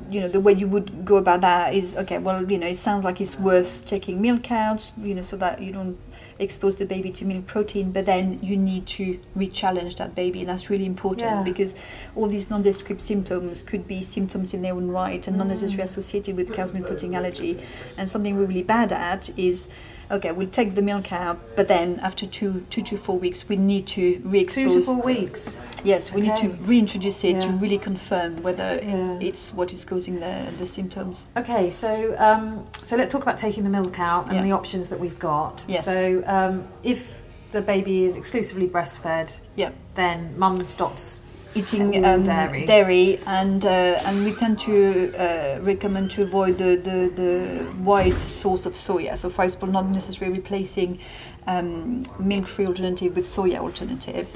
you 0.09 0.19
know 0.21 0.27
the 0.27 0.39
way 0.39 0.53
you 0.53 0.67
would 0.67 1.05
go 1.05 1.17
about 1.17 1.41
that 1.41 1.73
is 1.73 1.95
okay 1.95 2.17
well 2.17 2.49
you 2.49 2.57
know 2.57 2.67
it 2.67 2.77
sounds 2.77 3.03
like 3.03 3.19
it's 3.21 3.37
worth 3.39 3.85
taking 3.85 4.21
milk 4.21 4.51
out 4.51 4.91
you 4.97 5.15
know 5.15 5.21
so 5.21 5.35
that 5.37 5.61
you 5.61 5.71
don't 5.71 5.97
expose 6.39 6.75
the 6.75 6.85
baby 6.85 7.11
to 7.11 7.25
milk 7.25 7.45
protein 7.45 7.91
but 7.91 8.05
then 8.05 8.39
you 8.41 8.57
need 8.57 8.85
to 8.85 9.19
re-challenge 9.35 9.95
that 9.95 10.15
baby 10.15 10.39
and 10.41 10.49
that's 10.49 10.69
really 10.69 10.85
important 10.85 11.21
Yeah. 11.29 11.43
because 11.43 11.75
all 12.15 12.27
these 12.27 12.49
nondescript 12.49 13.01
symptoms 13.01 13.61
could 13.61 13.87
be 13.87 14.01
symptoms 14.03 14.53
in 14.53 14.61
their 14.61 14.73
own 14.73 14.89
right 14.89 15.25
and 15.27 15.37
not 15.37 15.47
mm. 15.47 15.51
necessarily 15.51 15.83
associated 15.83 16.35
with 16.35 16.53
cow's 16.53 16.73
milk 16.73 16.87
protein 16.87 17.15
allergy. 17.15 17.59
and 17.97 18.09
something 18.09 18.35
we're 18.35 18.45
really 18.45 18.63
bad 18.63 18.91
at 18.91 19.29
is 19.37 19.67
okay, 20.13 20.32
we'll 20.32 20.48
take 20.48 20.75
the 20.75 20.82
milk 20.82 21.12
out, 21.12 21.39
but 21.55 21.67
then 21.67 22.00
after 22.01 22.25
two, 22.25 22.62
two 22.70 22.84
to 22.84 22.98
four 22.98 23.17
weeks, 23.17 23.50
we 23.50 23.55
need 23.55 23.88
to 23.88 24.22
re-expose. 24.24 24.74
Two 24.74 24.79
to 24.79 24.86
four 24.86 25.01
weeks. 25.01 25.60
Yes, 25.84 26.13
we 26.13 26.22
need 26.22 26.38
to 26.38 26.50
reintroduce 26.62 27.24
it 27.24 27.41
to 27.41 27.50
really 27.50 27.77
confirm 27.77 28.38
whether 28.43 28.79
Yeah. 28.82 29.20
it's 29.20 29.53
what 29.53 29.74
is 29.74 29.84
causing 29.84 30.20
the, 30.20 30.48
the 30.60 30.65
symptoms. 30.65 31.27
Okay, 31.36 31.70
so 31.70 32.15
um, 32.20 32.65
so 32.84 32.96
let's 32.96 33.12
talk 33.12 33.24
about 33.24 33.38
taking 33.38 33.63
the 33.63 33.70
milk 33.70 34.00
out 34.00 34.27
and 34.27 34.36
Yeah. 34.36 34.43
the 34.43 34.51
options 34.51 34.89
that 34.89 35.00
we've 35.00 35.20
got. 35.20 35.65
Yes. 35.67 35.84
So 35.86 36.24
um, 36.25 36.65
if 36.84 37.22
the 37.51 37.62
baby 37.62 38.05
is 38.05 38.15
exclusively 38.17 38.67
breastfed, 38.67 39.39
Yeah. 39.55 39.72
then 39.96 40.34
mum 40.38 40.63
stops. 40.63 41.20
Eating 41.55 42.03
um, 42.05 42.24
dairy. 42.24 42.65
dairy 42.65 43.19
and 43.27 43.63
uh, 43.65 43.69
and 44.05 44.25
we 44.25 44.33
tend 44.33 44.60
to 44.62 45.13
uh, 45.15 45.60
recommend 45.62 46.10
to 46.12 46.24
avoid 46.24 46.57
the, 46.57 46.75
the, 46.75 47.12
the 47.15 47.83
wide 47.83 48.19
source 48.22 48.65
of 48.65 48.74
soya. 48.74 49.15
So, 49.17 49.29
for 49.29 49.43
example, 49.43 49.67
not 49.69 49.88
necessarily 49.89 50.38
replacing 50.38 51.00
um, 51.45 52.03
milk-free 52.19 52.65
alternative 52.65 53.15
with 53.15 53.25
soya 53.25 53.60
alternative. 53.60 54.27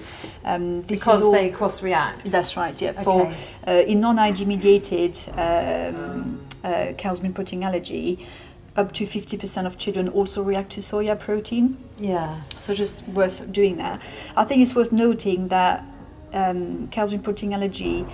Um, 0.45 0.81
Because 0.81 1.23
all- 1.23 1.31
they 1.31 1.49
cross 1.49 1.81
react. 1.81 2.25
That's 2.25 2.55
right. 2.57 2.79
Yeah. 2.81 2.91
For 2.91 3.27
Okay. 3.27 3.35
uh, 3.67 3.91
in 3.91 3.99
non-IG 4.01 4.45
mediated 4.45 5.17
um, 5.37 6.41
uh, 6.63 6.93
cow's 6.97 7.21
milk 7.21 7.33
protein 7.35 7.63
allergy, 7.63 8.27
up 8.75 8.91
to 8.93 9.05
50% 9.05 9.65
of 9.65 9.77
children 9.79 10.07
also 10.09 10.43
react 10.43 10.71
to 10.73 10.81
soya 10.81 11.17
protein. 11.17 11.77
Yeah. 11.97 12.41
So 12.59 12.73
just 12.75 13.01
worth 13.07 13.51
doing 13.51 13.77
that. 13.77 13.99
I 14.35 14.43
think 14.43 14.61
it's 14.61 14.75
worth 14.75 14.91
noting 14.91 15.47
that 15.47 15.83
um, 16.33 16.87
milk 16.89 17.19
protein 17.19 17.53
allergy 17.53 18.05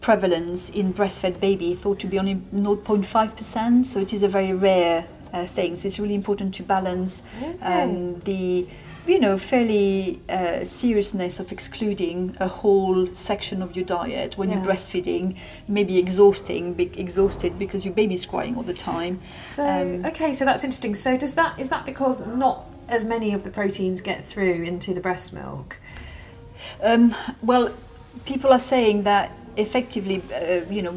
prevalence 0.00 0.70
in 0.70 0.94
breastfed 0.94 1.40
baby 1.40 1.74
thought 1.74 1.98
to 2.00 2.06
be 2.06 2.18
only 2.18 2.36
0.5%. 2.54 3.84
So 3.84 3.98
it 3.98 4.12
is 4.12 4.22
a 4.22 4.28
very 4.28 4.52
rare 4.52 5.06
uh, 5.32 5.44
thing. 5.46 5.76
So 5.76 5.86
it's 5.86 5.98
really 5.98 6.14
important 6.14 6.54
to 6.54 6.62
balance 6.62 7.22
um, 7.62 8.20
the 8.20 8.66
you 9.06 9.18
know 9.18 9.38
fairly 9.38 10.20
uh, 10.28 10.64
seriousness 10.64 11.40
of 11.40 11.50
excluding 11.50 12.36
a 12.40 12.46
whole 12.46 13.06
section 13.14 13.62
of 13.62 13.74
your 13.74 13.84
diet 13.84 14.36
when 14.36 14.50
you're 14.50 14.60
breastfeeding 14.60 15.34
may 15.66 15.82
be 15.82 15.96
exhausting 15.98 16.74
be 16.74 16.92
exhausted 17.00 17.58
because 17.58 17.86
your 17.86 17.94
baby's 17.94 18.26
crying 18.26 18.54
all 18.54 18.62
the 18.62 18.74
time 18.74 19.18
So 19.46 19.66
Um, 19.66 20.04
okay, 20.04 20.34
so 20.34 20.44
that's 20.44 20.62
interesting. 20.62 20.94
So 20.94 21.16
does 21.16 21.34
that 21.34 21.58
is 21.58 21.70
that 21.70 21.86
because 21.86 22.24
not 22.26 22.66
as 22.88 23.04
many 23.04 23.32
of 23.32 23.44
the 23.44 23.50
proteins 23.50 24.00
get 24.02 24.24
through 24.24 24.62
into 24.64 24.92
the 24.92 25.00
breast 25.00 25.32
milk? 25.32 25.78
Um, 26.82 27.14
well, 27.42 27.72
people 28.24 28.52
are 28.52 28.58
saying 28.60 29.04
that 29.04 29.32
effectively, 29.56 30.22
uh, 30.34 30.70
you 30.70 30.82
know, 30.82 30.92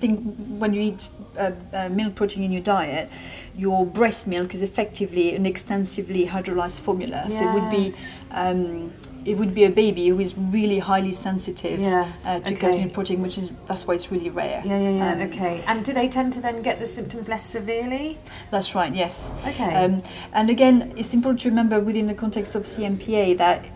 think 0.00 0.34
when 0.58 0.72
you 0.72 0.80
eat 0.80 1.00
uh, 1.36 1.52
uh, 1.72 1.88
milk 1.90 2.14
protein 2.14 2.42
in 2.42 2.52
your 2.52 2.62
diet, 2.62 3.08
your 3.56 3.86
breast 3.86 4.26
milk 4.26 4.54
is 4.54 4.62
effectively 4.62 5.34
an 5.34 5.46
extensively 5.46 6.26
hydrolyzed 6.26 6.80
formula. 6.80 7.30
So 7.30 7.48
it 7.48 7.54
would 7.54 7.70
be. 7.70 7.94
Um, 8.30 8.92
it 9.22 9.36
would 9.36 9.54
be 9.54 9.64
a 9.64 9.70
baby 9.70 10.08
who 10.08 10.18
is 10.18 10.34
really 10.36 10.78
highly 10.78 11.12
sensitive 11.12 11.78
Yeah, 11.78 12.10
uh, 12.24 12.40
to 12.40 12.54
okay. 12.54 12.78
milk 12.80 12.94
protein, 12.94 13.20
which 13.20 13.36
is 13.36 13.52
that's 13.68 13.86
why 13.86 13.92
it's 13.92 14.10
really 14.10 14.30
rare. 14.30 14.62
Yeah, 14.64 14.78
yeah, 14.78 14.90
yeah. 14.90 15.12
Um, 15.12 15.20
okay. 15.28 15.62
And 15.66 15.84
do 15.84 15.92
they 15.92 16.08
tend 16.08 16.32
to 16.32 16.40
then 16.40 16.62
get 16.62 16.78
the 16.78 16.86
symptoms 16.86 17.28
less 17.28 17.44
severely? 17.44 18.18
That's 18.50 18.74
right. 18.74 18.94
Yes. 18.94 19.34
Okay. 19.46 19.74
Um, 19.74 20.02
and 20.32 20.48
again, 20.48 20.94
it's 20.96 21.12
important 21.12 21.40
to 21.40 21.50
remember 21.50 21.80
within 21.80 22.06
the 22.06 22.14
context 22.14 22.54
of 22.54 22.62
CMPA 22.64 23.36
that 23.36 23.66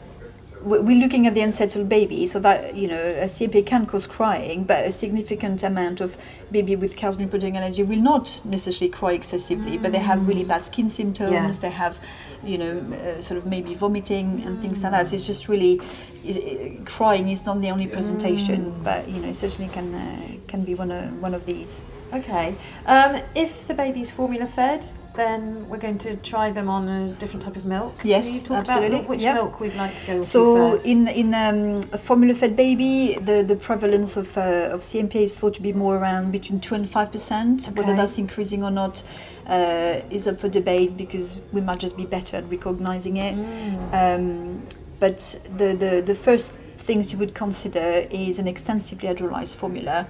we're 0.65 0.99
looking 0.99 1.27
at 1.27 1.35
the 1.35 1.41
unsettled 1.41 1.89
baby, 1.89 2.27
so 2.27 2.39
that 2.41 2.75
you 2.75 2.89
know 2.89 3.01
a 3.01 3.27
CMPA 3.27 3.67
can 3.67 3.87
cause 3.87 4.07
crying, 4.07 4.65
but 4.65 4.85
a 4.87 4.93
significant 4.93 5.63
amount 5.63 6.01
of 6.01 6.17
baby 6.51 6.77
with 6.77 6.97
cow's 6.97 7.19
milk 7.19 7.31
protein 7.31 7.57
allergy 7.57 7.83
will 7.83 8.01
not 8.01 8.41
necessarily 8.45 8.89
cry 8.89 9.13
excessively, 9.13 9.77
but 9.79 9.93
they 9.93 9.99
have 9.99 10.27
really 10.27 10.45
bad 10.45 10.63
skin 10.63 10.89
symptoms. 10.89 11.33
Yeah. 11.33 11.53
They 11.53 11.71
have, 11.71 11.99
you 12.43 12.59
know, 12.59 12.79
uh, 12.79 13.21
sort 13.21 13.39
of 13.39 13.47
maybe 13.47 13.75
vomiting 13.75 14.43
and 14.45 14.61
things 14.61 14.83
like 14.83 14.93
that. 14.93 15.07
So 15.07 15.17
it's 15.17 15.27
just 15.27 15.49
really 15.49 15.81
is, 16.25 16.37
uh, 16.37 16.85
crying 16.85 17.29
is 17.29 17.45
not 17.45 17.61
the 17.61 17.71
only 17.71 17.87
presentation, 17.87 18.75
but 18.83 19.09
you 19.09 19.21
know, 19.21 19.29
it 19.29 19.35
certainly 19.35 19.73
can 19.73 19.95
uh, 19.95 20.29
can 20.49 20.65
be 20.65 20.75
one 20.75 20.91
of 20.91 21.21
one 21.21 21.35
of 21.35 21.45
these. 21.47 21.83
Okay. 22.13 22.55
Um, 22.87 23.21
if 23.35 23.67
the 23.67 23.75
baby's 23.75 24.11
formula 24.11 24.47
fed, 24.47 24.87
then 25.15 25.69
we're 25.69 25.79
going 25.79 25.99
to 25.99 26.17
try 26.17 26.51
them 26.51 26.69
on 26.69 26.89
a 26.89 27.13
different 27.15 27.43
type 27.45 27.57
of 27.57 27.65
milk. 27.65 27.95
Yes, 28.03 28.27
Can 28.27 28.35
you 28.35 28.41
talk 28.43 28.59
absolutely. 28.59 28.97
about 28.99 29.09
which 29.09 29.23
Yep. 29.23 29.35
milk 29.35 29.61
we'd 29.61 29.75
like 29.77 29.97
to 29.97 30.07
go 30.07 30.23
So 30.25 30.73
first? 30.73 30.87
in 30.87 31.09
in 31.09 31.35
um, 31.35 31.83
a 31.93 31.99
formula-fed 31.99 32.57
baby, 32.57 33.15
the, 33.21 33.43
the 33.43 33.57
prevalence 33.57 34.17
of 34.17 34.37
uh, 34.37 34.75
of 34.75 34.81
CMPA 34.83 35.23
is 35.23 35.39
thought 35.39 35.55
to 35.55 35.63
be 35.63 35.73
more 35.73 35.97
around 35.99 36.33
between 36.33 36.61
two 36.61 36.75
and 36.75 36.89
five 36.89 37.11
percent. 37.13 37.67
Whether 37.77 37.95
that's 37.97 38.19
increasing 38.19 38.63
or 38.65 38.71
not 38.71 39.03
uh, 39.47 40.01
is 40.11 40.27
up 40.27 40.41
for 40.41 40.49
debate 40.49 40.97
because 40.97 41.39
we 41.53 41.61
might 41.61 41.79
just 41.79 41.97
be 41.97 42.07
better 42.07 42.37
at 42.39 42.45
recognizing 42.51 43.17
it. 43.17 43.35
Mm. 43.37 43.93
Um, 43.95 44.63
but 45.01 45.39
the, 45.57 45.75
the 45.75 46.03
the 46.05 46.15
first 46.15 46.53
things 46.79 47.13
you 47.13 47.19
would 47.19 47.35
consider 47.35 48.07
is 48.11 48.39
an 48.39 48.47
extensively 48.47 49.09
hydrolyzed 49.09 49.57
formula, 49.57 50.07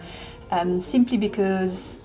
um, 0.50 0.80
simply 0.80 1.16
because 1.16 1.99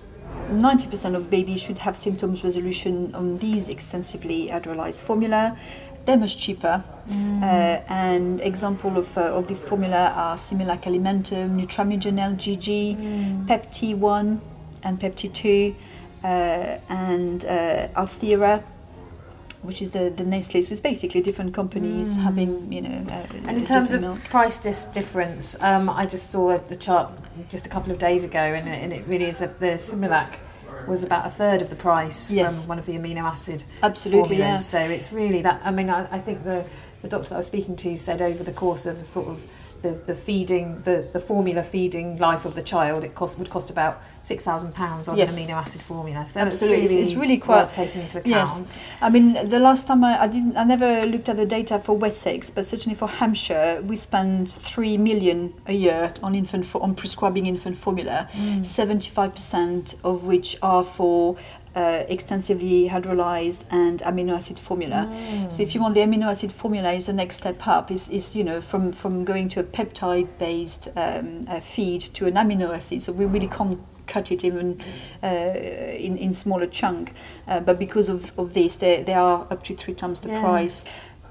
90% 0.52 1.16
of 1.16 1.30
babies 1.30 1.62
should 1.62 1.80
have 1.80 1.96
symptoms 1.96 2.44
resolution 2.44 3.14
on 3.14 3.38
these 3.38 3.70
extensively 3.70 4.48
hydrolyzed 4.48 5.02
formula. 5.04 5.58
They're 6.06 6.18
much 6.18 6.38
cheaper. 6.38 6.84
Uh, 7.10 7.82
and 7.88 8.40
example 8.42 8.98
of, 8.98 9.16
uh, 9.18 9.22
of 9.22 9.48
this 9.48 9.64
formula 9.64 10.12
are 10.16 10.36
Similac 10.38 10.82
Alimentum, 10.84 11.60
Nutramigen 11.60 12.18
LGG, 12.20 13.46
Pepti1 13.48 14.40
and 14.84 15.00
Pepti2, 15.00 15.76
uh, 16.24 16.28
and 16.90 17.46
uh, 17.46 17.88
Althera, 17.96 18.64
which 19.62 19.82
is 19.82 19.92
the, 19.92 20.10
the 20.16 20.24
Nestle. 20.24 20.62
So 20.62 20.72
it's 20.74 20.82
basically 20.82 21.22
different 21.22 21.54
companies 21.54 22.16
having, 22.16 22.72
you 22.72 22.82
know, 22.82 23.06
uh, 23.12 23.26
And 23.46 23.58
in 23.58 23.66
terms 23.66 23.92
of 23.94 24.02
milk. 24.02 24.20
price 24.26 24.60
dis- 24.60 24.86
difference, 24.86 25.56
um, 25.62 25.90
I 25.90 26.06
just 26.06 26.30
saw 26.32 26.58
the 26.58 26.76
chart 26.76 27.10
just 27.50 27.66
a 27.66 27.70
couple 27.70 27.92
of 27.92 28.00
days 28.00 28.24
ago, 28.26 28.40
and 28.40 28.68
it, 28.68 28.84
and 28.84 28.94
it 28.94 29.06
really 29.08 29.26
is 29.26 29.42
a, 29.42 29.48
the 29.48 29.78
Similac 29.78 30.36
was 30.88 31.04
about 31.04 31.26
a 31.26 31.30
third 31.30 31.62
of 31.62 31.70
the 31.70 31.76
price 31.76 32.32
Yes. 32.32 32.62
from 32.62 32.70
one 32.70 32.80
of 32.80 32.86
the 32.86 32.94
amino 32.94 33.22
acid 33.24 33.64
Absolutely, 33.84 34.38
yeah. 34.38 34.56
formulas. 34.56 34.66
So 34.66 34.80
it's 34.80 35.12
really 35.12 35.42
that. 35.42 35.62
I 35.64 35.72
mean, 35.72 35.90
I, 35.90 36.06
I 36.16 36.20
think 36.20 36.44
the 36.44 36.66
the 37.02 37.08
doctor 37.08 37.30
that 37.30 37.36
I 37.36 37.38
was 37.38 37.48
speaking 37.48 37.76
to 37.78 37.96
said 37.98 38.22
over 38.22 38.44
the 38.44 38.52
course 38.52 38.86
of 38.86 39.06
sort 39.06 39.28
of 39.30 39.42
the, 39.82 39.92
the 39.92 40.14
feeding 40.16 40.82
the, 40.84 41.08
the 41.14 41.20
formula 41.20 41.64
feeding 41.64 42.18
life 42.18 42.44
of 42.46 42.56
the 42.56 42.62
child, 42.62 43.04
it 43.04 43.16
cost 43.16 43.38
would 43.40 43.50
cost 43.50 43.70
about 43.70 44.02
six 44.24 44.44
thousand 44.44 44.74
pounds 44.76 45.08
on 45.10 45.18
Yes. 45.18 45.36
an 45.36 45.44
amino 45.44 45.54
acid 45.56 45.82
formula. 45.82 46.26
So 46.28 46.40
Absolutely, 46.42 46.84
it's 46.84 46.92
it's- 46.92 46.92
really, 46.92 47.12
it's 47.12 47.16
really 47.22 47.38
quite- 47.38 47.58
worth 47.64 47.74
taking 47.74 48.02
into 48.02 48.22
Yes. 48.26 48.52
account. 48.54 48.80
I 49.02 49.10
mean, 49.10 49.50
the 49.50 49.60
last 49.60 49.88
time 49.88 50.04
I, 50.04 50.22
I 50.24 50.28
didn't, 50.28 50.56
I 50.58 50.64
never 50.64 51.06
looked 51.06 51.30
at 51.30 51.38
the 51.38 51.46
data 51.46 51.80
for 51.80 51.98
Wessex, 51.98 52.50
but 52.52 52.66
certainly 52.66 52.96
for 52.96 53.08
Hampshire, 53.08 53.82
we 53.86 53.96
spend 53.96 54.50
three 54.50 54.98
million 54.98 55.54
a 55.68 55.74
year 55.74 56.14
on 56.22 56.36
infant 56.36 56.66
fo- 56.66 56.80
on 56.80 56.96
prescribing 56.96 57.46
infant 57.46 57.78
formula. 57.78 58.28
Seventy-five 58.64 59.34
percent 59.34 59.96
of 60.04 60.24
which 60.24 60.58
are 60.62 60.84
for 60.84 61.36
uh, 61.76 62.04
extensively 62.10 62.90
hydrolyzed 62.90 63.64
and 63.72 64.00
amino 64.02 64.36
acid 64.36 64.58
formula. 64.60 65.08
So 65.50 65.62
if 65.64 65.74
you 65.76 65.82
want 65.82 65.94
the 65.96 66.02
amino 66.02 66.26
acid 66.26 66.52
formula 66.52 66.92
is 66.94 67.06
the 67.06 67.14
next 67.14 67.38
step 67.38 67.66
up 67.68 67.92
is, 67.92 68.10
is 68.10 68.36
you 68.36 68.44
know 68.44 68.60
from, 68.60 68.92
from 68.92 69.24
going 69.24 69.50
to 69.50 69.60
a 69.60 69.64
peptide 69.64 70.28
based 70.40 70.90
um, 70.96 71.46
uh, 71.48 71.60
feed 71.60 72.02
to 72.16 72.26
an 72.28 72.34
amino 72.34 72.76
acid. 72.76 73.02
So 73.04 73.12
we 73.14 73.26
really 73.26 73.48
can't 73.48 73.80
cut 74.14 74.32
it 74.32 74.44
even 74.44 74.68
uh, 75.24 75.28
in, 75.28 76.18
in 76.18 76.34
smaller 76.34 76.68
chunk. 76.68 77.14
Uh, 77.48 77.60
but 77.68 77.78
because 77.80 78.10
of, 78.10 78.22
of 78.38 78.54
this, 78.54 78.76
they, 78.78 79.04
they 79.04 79.14
are 79.14 79.48
up 79.50 79.64
to 79.64 79.76
three 79.76 79.94
times 79.94 80.22
the 80.22 80.30
Yeah. 80.30 80.42
price. 80.42 80.84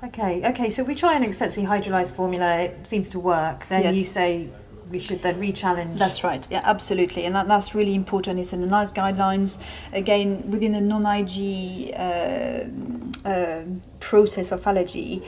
Okay, 0.04 0.48
okay. 0.50 0.70
So 0.70 0.84
we 0.84 0.94
try 0.94 1.12
an 1.16 1.24
extensively 1.24 1.68
hydrolyzed 1.68 2.12
formula. 2.12 2.48
It 2.60 2.86
seems 2.86 3.08
to 3.10 3.18
work. 3.18 3.66
Then 3.68 3.82
Yes. 3.82 3.96
you 3.96 4.04
say 4.04 4.48
we 4.90 4.98
should 4.98 5.20
then 5.22 5.38
re-challenge. 5.38 5.98
That's 5.98 6.24
right. 6.24 6.46
Yeah, 6.50 6.62
absolutely, 6.64 7.24
and 7.26 7.34
that, 7.34 7.46
that's 7.46 7.74
really 7.74 7.94
important. 7.94 8.40
It's 8.40 8.52
in 8.52 8.60
the 8.62 8.66
NICE 8.66 8.92
guidelines. 8.92 9.58
Again, 9.92 10.50
within 10.50 10.72
the 10.72 10.80
non-IgE 10.80 11.92
uh, 11.98 13.28
um 13.28 13.82
process 14.00 14.52
of 14.52 14.66
allergy, 14.66 15.22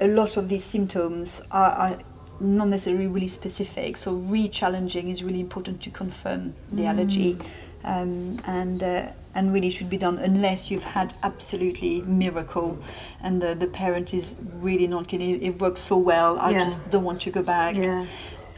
a 0.00 0.06
lot 0.06 0.36
of 0.36 0.48
these 0.48 0.64
symptoms 0.64 1.42
are, 1.50 1.72
are 1.72 1.98
not 2.40 2.68
necessarily 2.68 3.06
really 3.06 3.28
specific. 3.28 3.96
So 3.96 4.12
re-challenging 4.14 5.08
is 5.08 5.22
really 5.22 5.40
important 5.40 5.80
to 5.82 5.90
confirm 5.90 6.54
the 6.72 6.86
allergy, 6.86 7.38
um, 7.84 8.38
and 8.46 8.82
uh, 8.82 9.12
and 9.34 9.52
really 9.52 9.70
should 9.70 9.90
be 9.90 9.98
done 9.98 10.18
unless 10.18 10.70
you've 10.70 10.84
had 10.84 11.12
absolutely 11.22 12.02
miracle, 12.02 12.78
and 13.22 13.42
the, 13.42 13.54
the 13.54 13.66
parent 13.66 14.14
is 14.14 14.36
really 14.60 14.86
not 14.86 15.08
getting 15.08 15.42
it. 15.42 15.60
Works 15.60 15.80
so 15.80 15.96
well. 15.96 16.38
I 16.38 16.50
Yeah. 16.50 16.64
just 16.64 16.90
don't 16.90 17.04
want 17.04 17.20
to 17.22 17.30
go 17.30 17.42
back 17.42 17.76
Yeah. 17.76 18.06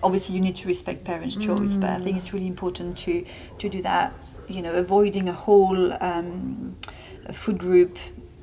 obviously 0.02 0.34
you 0.36 0.40
need 0.42 0.54
to 0.56 0.68
respect 0.68 1.04
parents' 1.04 1.36
choice, 1.36 1.76
but 1.76 1.90
I 1.90 1.98
think 2.00 2.16
it's 2.16 2.32
really 2.32 2.46
important 2.46 2.96
to 2.98 3.24
to 3.58 3.68
do 3.68 3.82
that. 3.82 4.12
You 4.48 4.62
know, 4.62 4.72
avoiding 4.74 5.28
a 5.28 5.32
whole 5.32 5.92
um, 6.00 6.76
food 7.32 7.58
group 7.58 7.98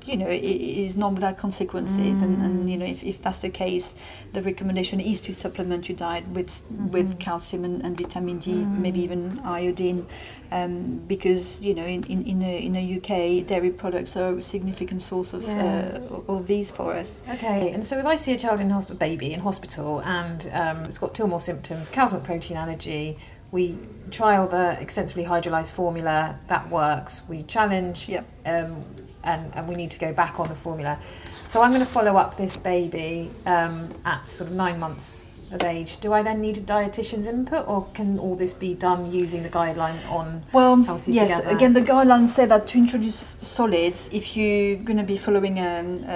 you 0.05 0.17
know, 0.17 0.27
is 0.27 0.95
not 0.95 1.13
without 1.13 1.37
consequences. 1.37 2.19
Mm. 2.19 2.23
And, 2.23 2.41
and, 2.41 2.71
you 2.71 2.77
know, 2.77 2.85
if, 2.85 3.03
if 3.03 3.21
that's 3.21 3.39
the 3.39 3.49
case, 3.49 3.95
the 4.33 4.41
recommendation 4.41 4.99
is 4.99 5.21
to 5.21 5.33
supplement 5.33 5.87
your 5.87 5.97
diet 5.97 6.27
with 6.27 6.49
mm-hmm. 6.49 6.91
with 6.91 7.19
calcium 7.19 7.63
and, 7.63 7.83
and 7.83 7.97
vitamin 7.97 8.39
D, 8.39 8.51
mm. 8.51 8.79
maybe 8.79 8.99
even 9.01 9.39
iodine, 9.43 10.05
um, 10.51 11.01
because 11.07 11.61
you 11.61 11.73
know, 11.73 11.85
in 11.85 12.03
in 12.03 12.25
in 12.25 12.41
a, 12.41 12.65
in 12.65 12.75
a 12.75 12.97
UK, 12.97 13.47
dairy 13.47 13.69
products 13.69 14.15
are 14.17 14.37
a 14.37 14.43
significant 14.43 15.01
source 15.01 15.33
of 15.33 15.43
yeah. 15.43 15.99
uh, 16.11 16.31
of 16.31 16.47
these 16.47 16.71
for 16.71 16.93
us. 16.93 17.21
Okay, 17.29 17.71
and 17.71 17.85
so 17.85 17.97
if 17.99 18.05
I 18.05 18.15
see 18.15 18.33
a 18.33 18.37
child 18.37 18.59
in 18.59 18.69
hospital, 18.69 18.99
baby 18.99 19.33
in 19.33 19.39
hospital, 19.39 20.01
and 20.01 20.49
um, 20.53 20.85
it's 20.85 20.97
got 20.97 21.13
two 21.13 21.23
or 21.23 21.27
more 21.27 21.41
symptoms, 21.41 21.89
cow's 21.89 22.11
milk 22.11 22.23
protein 22.23 22.57
allergy, 22.57 23.17
we 23.51 23.77
trial 24.09 24.47
the 24.47 24.79
extensively 24.81 25.25
hydrolyzed 25.25 25.71
formula 25.71 26.39
that 26.47 26.69
works. 26.69 27.21
We 27.29 27.43
challenge. 27.43 28.09
Yep. 28.09 28.25
Um, 28.45 28.83
and, 29.23 29.53
and 29.55 29.67
we 29.67 29.75
need 29.75 29.91
to 29.91 29.99
go 29.99 30.13
back 30.13 30.39
on 30.39 30.47
the 30.47 30.55
formula. 30.55 30.97
So 31.31 31.61
I'm 31.61 31.71
going 31.71 31.81
to 31.81 31.91
follow 31.91 32.17
up 32.17 32.37
this 32.37 32.57
baby 32.57 33.29
um, 33.45 33.93
at 34.05 34.27
sort 34.27 34.49
of 34.49 34.55
nine 34.55 34.79
months 34.79 35.22
of 35.53 35.63
age. 35.63 35.99
Do 35.99 36.13
I 36.13 36.23
then 36.23 36.41
need 36.41 36.57
a 36.57 36.61
dietitian's 36.61 37.27
input, 37.27 37.67
or 37.67 37.87
can 37.93 38.19
all 38.19 38.35
this 38.35 38.53
be 38.53 38.73
done 38.73 39.11
using 39.11 39.43
the 39.43 39.49
guidelines 39.49 40.09
on 40.09 40.43
well, 40.51 40.75
healthy 40.83 41.13
yes. 41.13 41.29
Together? 41.29 41.55
Again, 41.55 41.73
the 41.73 41.81
guidelines 41.81 42.29
say 42.29 42.45
that 42.45 42.67
to 42.67 42.77
introduce 42.77 43.35
solids, 43.41 44.09
if 44.11 44.35
you're 44.35 44.75
going 44.77 44.97
to 44.97 45.03
be 45.03 45.17
following 45.17 45.59
um, 45.59 46.03
uh, 46.03 46.11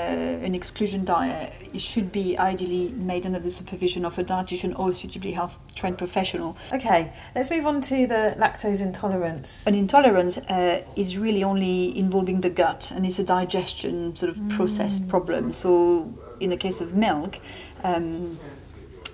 an 0.47 0.55
exclusion 0.55 1.05
diet, 1.05 1.53
it 1.73 1.81
should 1.81 2.11
be 2.11 2.37
ideally 2.37 2.89
made 2.89 3.25
under 3.25 3.39
the 3.39 3.51
supervision 3.51 4.05
of 4.05 4.17
a 4.17 4.23
dietitian 4.23 4.77
or 4.77 4.89
a 4.89 4.93
suitably 4.93 5.31
health 5.31 5.57
trained 5.75 5.97
professional. 5.97 6.57
Okay, 6.73 7.11
let's 7.35 7.51
move 7.51 7.67
on 7.67 7.81
to 7.81 8.07
the 8.07 8.35
lactose 8.37 8.81
intolerance. 8.81 9.65
An 9.67 9.75
intolerance 9.75 10.37
uh, 10.37 10.83
is 10.95 11.17
really 11.17 11.43
only 11.43 11.97
involving 11.97 12.41
the 12.41 12.49
gut 12.49 12.91
and 12.93 13.05
it's 13.05 13.19
a 13.19 13.23
digestion 13.23 14.15
sort 14.15 14.29
of 14.29 14.37
mm. 14.37 14.49
process 14.49 14.99
problem. 14.99 15.51
So, 15.51 16.13
in 16.39 16.49
the 16.49 16.57
case 16.57 16.81
of 16.81 16.95
milk, 16.95 17.39
um, 17.83 18.39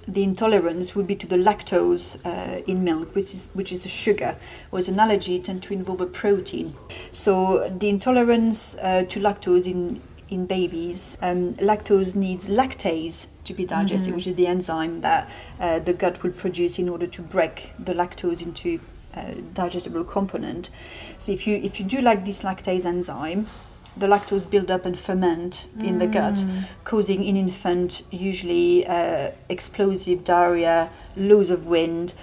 the 0.08 0.24
intolerance 0.24 0.96
would 0.96 1.08
be 1.08 1.16
to 1.16 1.28
the 1.28 1.38
lactose 1.38 2.18
uh, 2.26 2.62
in 2.68 2.84
milk, 2.84 3.16
which 3.16 3.34
is 3.34 3.48
which 3.54 3.72
is 3.72 3.82
the 3.82 3.90
sugar, 3.90 4.36
whereas 4.70 4.88
an 4.88 5.00
allergy 5.00 5.40
tend 5.40 5.64
to 5.64 5.74
involve 5.74 6.02
a 6.02 6.06
protein. 6.06 6.76
So 7.12 7.70
the 7.70 7.90
intolerance 7.90 8.76
uh, 8.76 9.06
to 9.10 9.20
lactose 9.20 9.66
in 9.66 10.02
in 10.30 10.46
babies, 10.46 11.18
um, 11.22 11.54
lactose 11.56 12.16
needs 12.16 12.48
lactase 12.48 13.28
to 13.44 13.54
be 13.54 13.66
digested, 13.66 14.10
mm-hmm. 14.10 14.16
which 14.16 14.28
is 14.28 14.36
the 14.36 14.48
enzyme 14.48 15.02
that 15.02 15.30
uh, 15.60 15.80
the 15.80 15.94
gut 15.94 16.24
will 16.24 16.32
produce 16.32 16.80
in 16.80 16.90
order 16.90 17.08
to 17.08 17.22
break 17.22 17.72
the 17.78 17.94
lactose 17.94 18.42
into 18.42 18.80
uh, 19.16 19.34
digestible 19.54 20.04
component. 20.04 20.70
So 21.18 21.32
if 21.32 21.46
you 21.48 21.58
if 21.58 21.80
you 21.80 21.86
do 21.86 22.02
like 22.02 22.26
this 22.26 22.42
lactase 22.42 22.86
enzyme, 22.86 23.48
the 23.96 24.08
lactose 24.08 24.50
build 24.50 24.72
up 24.72 24.86
and 24.86 24.98
ferment 24.98 25.68
mm. 25.78 25.88
in 25.88 26.00
the 26.00 26.08
gut, 26.08 26.36
mm. 26.36 26.64
causing 26.84 27.24
in 27.24 27.38
infant 27.38 28.04
usually 28.12 28.86
uh, 28.88 29.32
explosive 29.50 30.24
diarrhea, 30.24 30.90
loss 31.16 31.50
of 31.50 31.68
wind, 31.68 32.14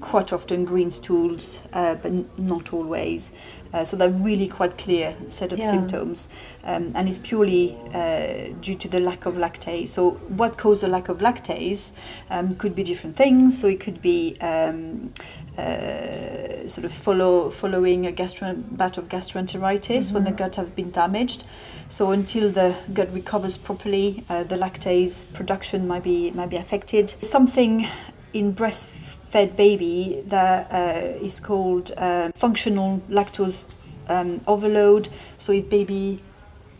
quite 0.00 0.32
often 0.32 0.64
green 0.64 0.90
stools, 0.90 1.62
uh, 1.72 1.94
but 1.96 2.12
n- 2.12 2.28
not 2.38 2.72
always. 2.72 3.32
Uh, 3.72 3.84
so 3.84 3.96
they're 3.96 4.10
really 4.10 4.48
quite 4.48 4.78
clear 4.78 5.14
set 5.28 5.52
of 5.52 5.58
yeah. 5.58 5.70
symptoms, 5.70 6.28
um, 6.64 6.92
and 6.94 7.08
it's 7.08 7.18
purely 7.18 7.76
uh, 7.94 8.52
due 8.60 8.76
to 8.76 8.88
the 8.88 9.00
lack 9.00 9.26
of 9.26 9.34
lactase. 9.34 9.88
So 9.88 10.12
what 10.28 10.56
caused 10.58 10.82
the 10.82 10.88
lack 10.88 11.08
of 11.08 11.18
lactase 11.18 11.92
um, 12.30 12.56
could 12.56 12.74
be 12.74 12.82
different 12.82 13.16
things. 13.16 13.60
So 13.60 13.66
it 13.66 13.80
could 13.80 14.00
be 14.00 14.36
um, 14.40 15.12
uh, 15.58 16.68
sort 16.68 16.84
of 16.84 16.92
follow 16.92 17.50
following 17.50 18.06
a 18.06 18.12
gastro 18.12 18.54
bout 18.54 18.98
of 18.98 19.08
gastroenteritis 19.08 19.88
mm-hmm. 19.88 20.14
when 20.14 20.24
the 20.24 20.30
mm-hmm. 20.30 20.38
gut 20.38 20.56
have 20.56 20.74
been 20.74 20.90
damaged. 20.90 21.44
So 21.88 22.10
until 22.10 22.50
the 22.50 22.76
gut 22.92 23.12
recovers 23.12 23.56
properly, 23.56 24.24
uh, 24.28 24.42
the 24.42 24.56
lactase 24.56 25.24
production 25.32 25.86
might 25.86 26.04
be 26.04 26.30
might 26.32 26.50
be 26.50 26.56
affected. 26.56 27.10
Something 27.22 27.86
in 28.32 28.52
breast 28.52 28.86
fed 29.30 29.56
baby 29.56 30.22
that 30.26 30.72
uh, 30.72 31.24
is 31.24 31.40
called 31.40 31.92
uh, 31.96 32.30
functional 32.34 33.02
lactose 33.08 33.66
um, 34.08 34.40
overload. 34.46 35.08
So 35.38 35.52
if 35.52 35.68
baby 35.68 36.20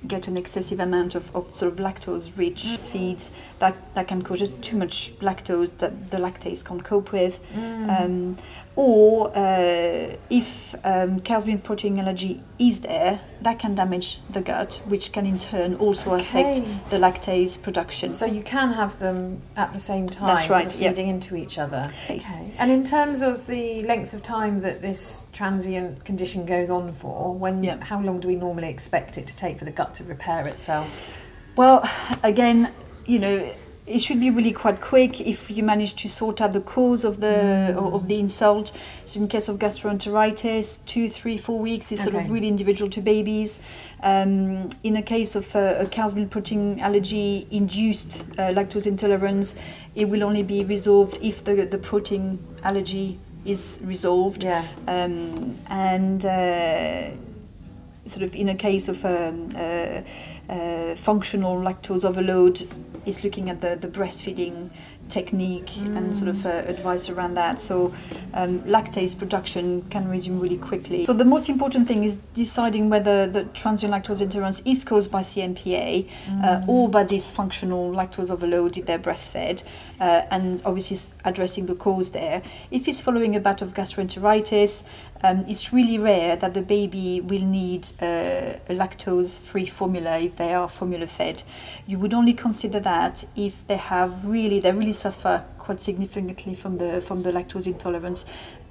get 0.06 0.28
an 0.28 0.36
excessive 0.36 0.78
amount 0.78 1.14
of, 1.14 1.34
of 1.34 1.52
sort 1.54 1.72
of 1.72 1.78
lactose 1.78 2.36
rich 2.36 2.64
mm. 2.64 2.88
feeds 2.88 3.32
that, 3.58 3.74
that 3.94 4.06
can 4.06 4.22
cause 4.22 4.38
just 4.38 4.60
too 4.62 4.76
much 4.76 5.12
lactose 5.20 5.76
that 5.78 6.10
the 6.10 6.18
lactase 6.18 6.64
can't 6.64 6.84
cope 6.84 7.12
with 7.12 7.40
mm. 7.54 8.00
um, 8.00 8.36
or 8.76 9.36
uh, 9.36 10.14
if 10.30 10.74
um, 10.84 11.18
cow's 11.20 11.46
milk 11.46 11.62
protein 11.62 11.98
allergy 11.98 12.42
is 12.58 12.80
there, 12.80 13.20
that 13.40 13.58
can 13.58 13.74
damage 13.74 14.20
the 14.30 14.40
gut, 14.40 14.80
which 14.86 15.12
can 15.12 15.26
in 15.26 15.38
turn 15.38 15.74
also 15.76 16.14
okay. 16.14 16.22
affect 16.22 16.90
the 16.90 16.96
lactase 16.96 17.60
production. 17.60 18.10
So 18.10 18.26
you 18.26 18.42
can 18.42 18.72
have 18.72 18.98
them 18.98 19.42
at 19.56 19.72
the 19.72 19.80
same 19.80 20.06
time, 20.06 20.34
That's 20.34 20.50
right, 20.50 20.70
sort 20.70 20.74
of 20.74 20.78
feeding 20.80 21.08
into 21.08 21.36
each 21.36 21.58
other. 21.58 21.90
Okay. 22.10 22.52
And 22.58 22.70
in 22.70 22.84
terms 22.84 23.22
of 23.22 23.46
the 23.46 23.82
length 23.84 24.14
of 24.14 24.22
time 24.22 24.60
that 24.60 24.82
this 24.82 25.26
transient 25.32 26.04
condition 26.04 26.46
goes 26.46 26.70
on 26.70 26.92
for, 26.92 27.34
when 27.34 27.64
how 27.64 28.00
long 28.00 28.20
do 28.20 28.28
we 28.28 28.36
normally 28.36 28.68
expect 28.68 29.18
it 29.18 29.26
to 29.26 29.36
take 29.36 29.58
for 29.58 29.64
the 29.64 29.70
gut 29.70 29.94
to 29.96 30.04
repair 30.04 30.46
itself? 30.48 30.88
Well, 31.56 31.88
again, 32.22 32.72
you 33.06 33.18
know 33.18 33.52
it 33.86 34.00
should 34.00 34.18
be 34.18 34.30
really 34.30 34.52
quite 34.52 34.80
quick 34.80 35.20
if 35.20 35.50
you 35.50 35.62
manage 35.62 35.94
to 35.94 36.08
sort 36.08 36.40
out 36.40 36.52
the 36.52 36.60
cause 36.60 37.04
of 37.04 37.20
the 37.20 37.74
mm. 37.76 37.94
of 37.94 38.08
the 38.08 38.18
insult. 38.18 38.72
So 39.04 39.20
in 39.20 39.28
case 39.28 39.48
of 39.48 39.58
gastroenteritis, 39.58 40.84
two, 40.86 41.08
three, 41.08 41.38
four 41.38 41.58
weeks 41.58 41.92
is 41.92 42.00
okay. 42.00 42.10
sort 42.10 42.24
of 42.24 42.30
really 42.30 42.48
individual 42.48 42.90
to 42.90 43.00
babies. 43.00 43.60
Um, 44.02 44.68
in 44.82 44.96
a 44.96 45.02
case 45.02 45.36
of 45.36 45.54
uh, 45.54 45.76
a 45.78 45.86
cow's 45.86 46.14
milk 46.14 46.30
protein 46.30 46.80
allergy 46.80 47.46
induced 47.50 48.26
uh, 48.32 48.52
lactose 48.52 48.86
intolerance, 48.86 49.54
it 49.94 50.08
will 50.08 50.24
only 50.24 50.42
be 50.42 50.64
resolved 50.64 51.18
if 51.22 51.44
the 51.44 51.54
the 51.64 51.78
protein 51.78 52.38
allergy 52.64 53.18
is 53.44 53.78
resolved. 53.82 54.42
Yeah. 54.42 54.66
Um, 54.88 55.56
and 55.70 56.24
uh, 56.26 57.10
sort 58.04 58.22
of 58.22 58.34
in 58.34 58.48
a 58.48 58.54
case 58.54 58.88
of 58.88 59.04
um, 59.04 59.52
uh, 59.54 60.00
uh, 60.52 60.94
functional 60.96 61.56
lactose 61.56 62.04
overload 62.04 62.66
is 63.06 63.24
looking 63.24 63.48
at 63.48 63.60
the, 63.60 63.76
the 63.76 63.88
breastfeeding 63.88 64.70
technique 65.08 65.66
mm. 65.66 65.96
and 65.96 66.14
sort 66.14 66.28
of 66.28 66.44
uh, 66.44 66.48
advice 66.66 67.08
around 67.08 67.34
that. 67.34 67.60
So 67.60 67.92
um, 68.34 68.60
lactase 68.60 69.18
production 69.18 69.82
can 69.90 70.08
resume 70.08 70.40
really 70.40 70.58
quickly. 70.58 71.04
So 71.04 71.12
the 71.12 71.24
most 71.24 71.48
important 71.48 71.88
thing 71.88 72.04
is 72.04 72.16
deciding 72.34 72.90
whether 72.90 73.26
the 73.26 73.44
transient 73.44 73.92
lactose 73.92 74.20
intolerance 74.20 74.60
is 74.64 74.84
caused 74.84 75.10
by 75.10 75.22
CMPA 75.22 76.06
uh, 76.06 76.30
mm. 76.30 76.44
uh, 76.44 76.66
or 76.66 76.88
by 76.88 77.04
dysfunctional 77.04 77.94
lactose 77.94 78.30
overload 78.30 78.76
if 78.76 78.86
they're 78.86 78.98
breastfed, 78.98 79.62
uh, 80.00 80.22
and 80.30 80.62
obviously 80.64 80.98
addressing 81.24 81.66
the 81.66 81.74
cause 81.74 82.10
there. 82.10 82.42
If 82.70 82.88
it's 82.88 83.00
following 83.00 83.36
a 83.36 83.40
bout 83.40 83.62
of 83.62 83.74
gastroenteritis, 83.74 84.84
um, 85.22 85.44
it's 85.48 85.72
really 85.72 85.98
rare 85.98 86.36
that 86.36 86.54
the 86.54 86.62
baby 86.62 87.20
will 87.20 87.40
need 87.42 87.88
uh, 88.00 88.58
a 88.68 88.74
lactose-free 88.74 89.66
formula 89.66 90.18
if 90.18 90.36
they 90.36 90.52
are 90.52 90.68
formula 90.68 91.06
fed. 91.06 91.42
You 91.86 91.98
would 91.98 92.12
only 92.12 92.34
consider 92.34 92.80
that 92.80 93.24
if 93.34 93.66
they 93.66 93.76
have 93.76 94.26
really, 94.26 94.60
they're 94.60 94.74
really 94.74 94.92
suffer 94.96 95.44
quite 95.58 95.80
significantly 95.80 96.54
from 96.54 96.78
the 96.78 97.00
from 97.00 97.22
the 97.22 97.32
lactose 97.32 97.66
intolerance 97.66 98.24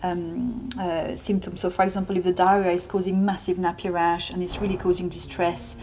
um, 0.03 0.69
uh, 0.79 1.15
symptoms. 1.15 1.61
So, 1.61 1.69
for 1.69 1.83
example, 1.83 2.17
if 2.17 2.23
the 2.23 2.33
diarrhea 2.33 2.71
is 2.71 2.87
causing 2.87 3.25
massive 3.25 3.57
nappy 3.57 3.91
rash 3.91 4.29
and 4.31 4.41
it's 4.43 4.59
really 4.61 4.77
causing 4.77 5.09
distress, 5.09 5.75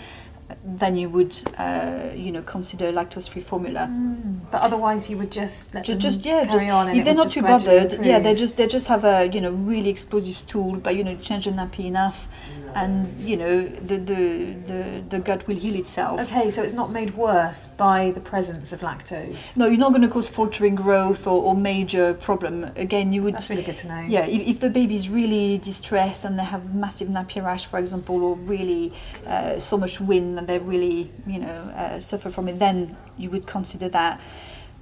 then 0.65 0.97
you 0.97 1.09
would, 1.09 1.37
uh, 1.59 2.11
you 2.15 2.31
know, 2.31 2.43
consider 2.43 2.93
lactose-free 2.93 3.43
formula. 3.43 3.89
Mm. 3.91 4.41
But 4.51 4.63
otherwise, 4.63 5.09
you 5.09 5.17
would 5.19 5.33
just 5.33 5.75
let 5.75 5.85
just, 5.85 6.01
them 6.01 6.11
just, 6.11 6.25
yeah, 6.25 6.45
carry 6.45 6.67
just, 6.67 6.73
on. 6.73 6.89
if 6.91 7.05
they're 7.05 7.15
not 7.15 7.31
too 7.31 7.43
bothered, 7.43 7.93
improve. 7.93 8.07
yeah, 8.07 8.19
they 8.19 8.35
just 8.35 8.57
they 8.57 8.67
just 8.67 8.89
have 8.89 9.05
a 9.05 9.27
you 9.27 9.41
know 9.41 9.51
really 9.51 9.89
explosive 9.89 10.37
stool, 10.37 10.77
but 10.77 10.97
you 10.97 11.05
know 11.05 11.17
change 11.17 11.45
the 11.47 11.51
nappy 11.53 11.87
enough, 11.87 12.29
and 12.75 13.07
you 13.21 13.37
know 13.37 13.67
the, 13.67 13.97
the 13.97 14.55
the 14.67 15.03
the 15.09 15.19
gut 15.19 15.47
will 15.47 15.57
heal 15.57 15.77
itself. 15.77 16.21
Okay, 16.21 16.51
so 16.51 16.63
it's 16.63 16.73
not 16.73 16.91
made 16.91 17.17
worse 17.17 17.67
by 17.67 18.11
the 18.11 18.21
presence 18.21 18.73
of 18.73 18.81
lactose. 18.81 19.57
No, 19.57 19.67
you're 19.67 19.79
not 19.79 19.91
going 19.91 20.03
to 20.03 20.09
cause 20.09 20.29
faltering 20.29 20.75
growth 20.75 21.27
or, 21.27 21.43
or 21.43 21.55
major 21.55 22.15
problem. 22.15 22.65
Again, 22.77 23.13
you 23.13 23.23
would. 23.23 23.35
That's 23.35 23.51
really 23.51 23.63
good 23.63 23.77
to 23.77 23.89
know. 23.89 24.01
Yeah, 24.01 24.27
if, 24.27 24.47
if 24.47 24.61
the 24.61 24.71
baby's 24.71 25.09
really 25.09 25.59
distressed 25.59 26.25
and 26.25 26.39
they 26.39 26.45
have 26.45 26.75
massive 26.75 27.09
nappy 27.09 27.45
rash, 27.45 27.67
for 27.67 27.79
example, 27.79 28.23
or 28.23 28.37
really 28.37 28.93
uh, 29.27 29.59
so 29.59 29.77
much 29.77 30.01
wind 30.01 30.39
and 30.39 30.49
they 30.49 30.59
really 30.59 31.11
you 31.27 31.39
know 31.39 31.73
uh, 31.77 32.01
suffer 32.01 32.31
from 32.31 32.49
it, 32.49 32.59
then 32.59 32.97
you 33.19 33.31
would 33.31 33.47
consider 33.47 33.89
that. 33.89 34.21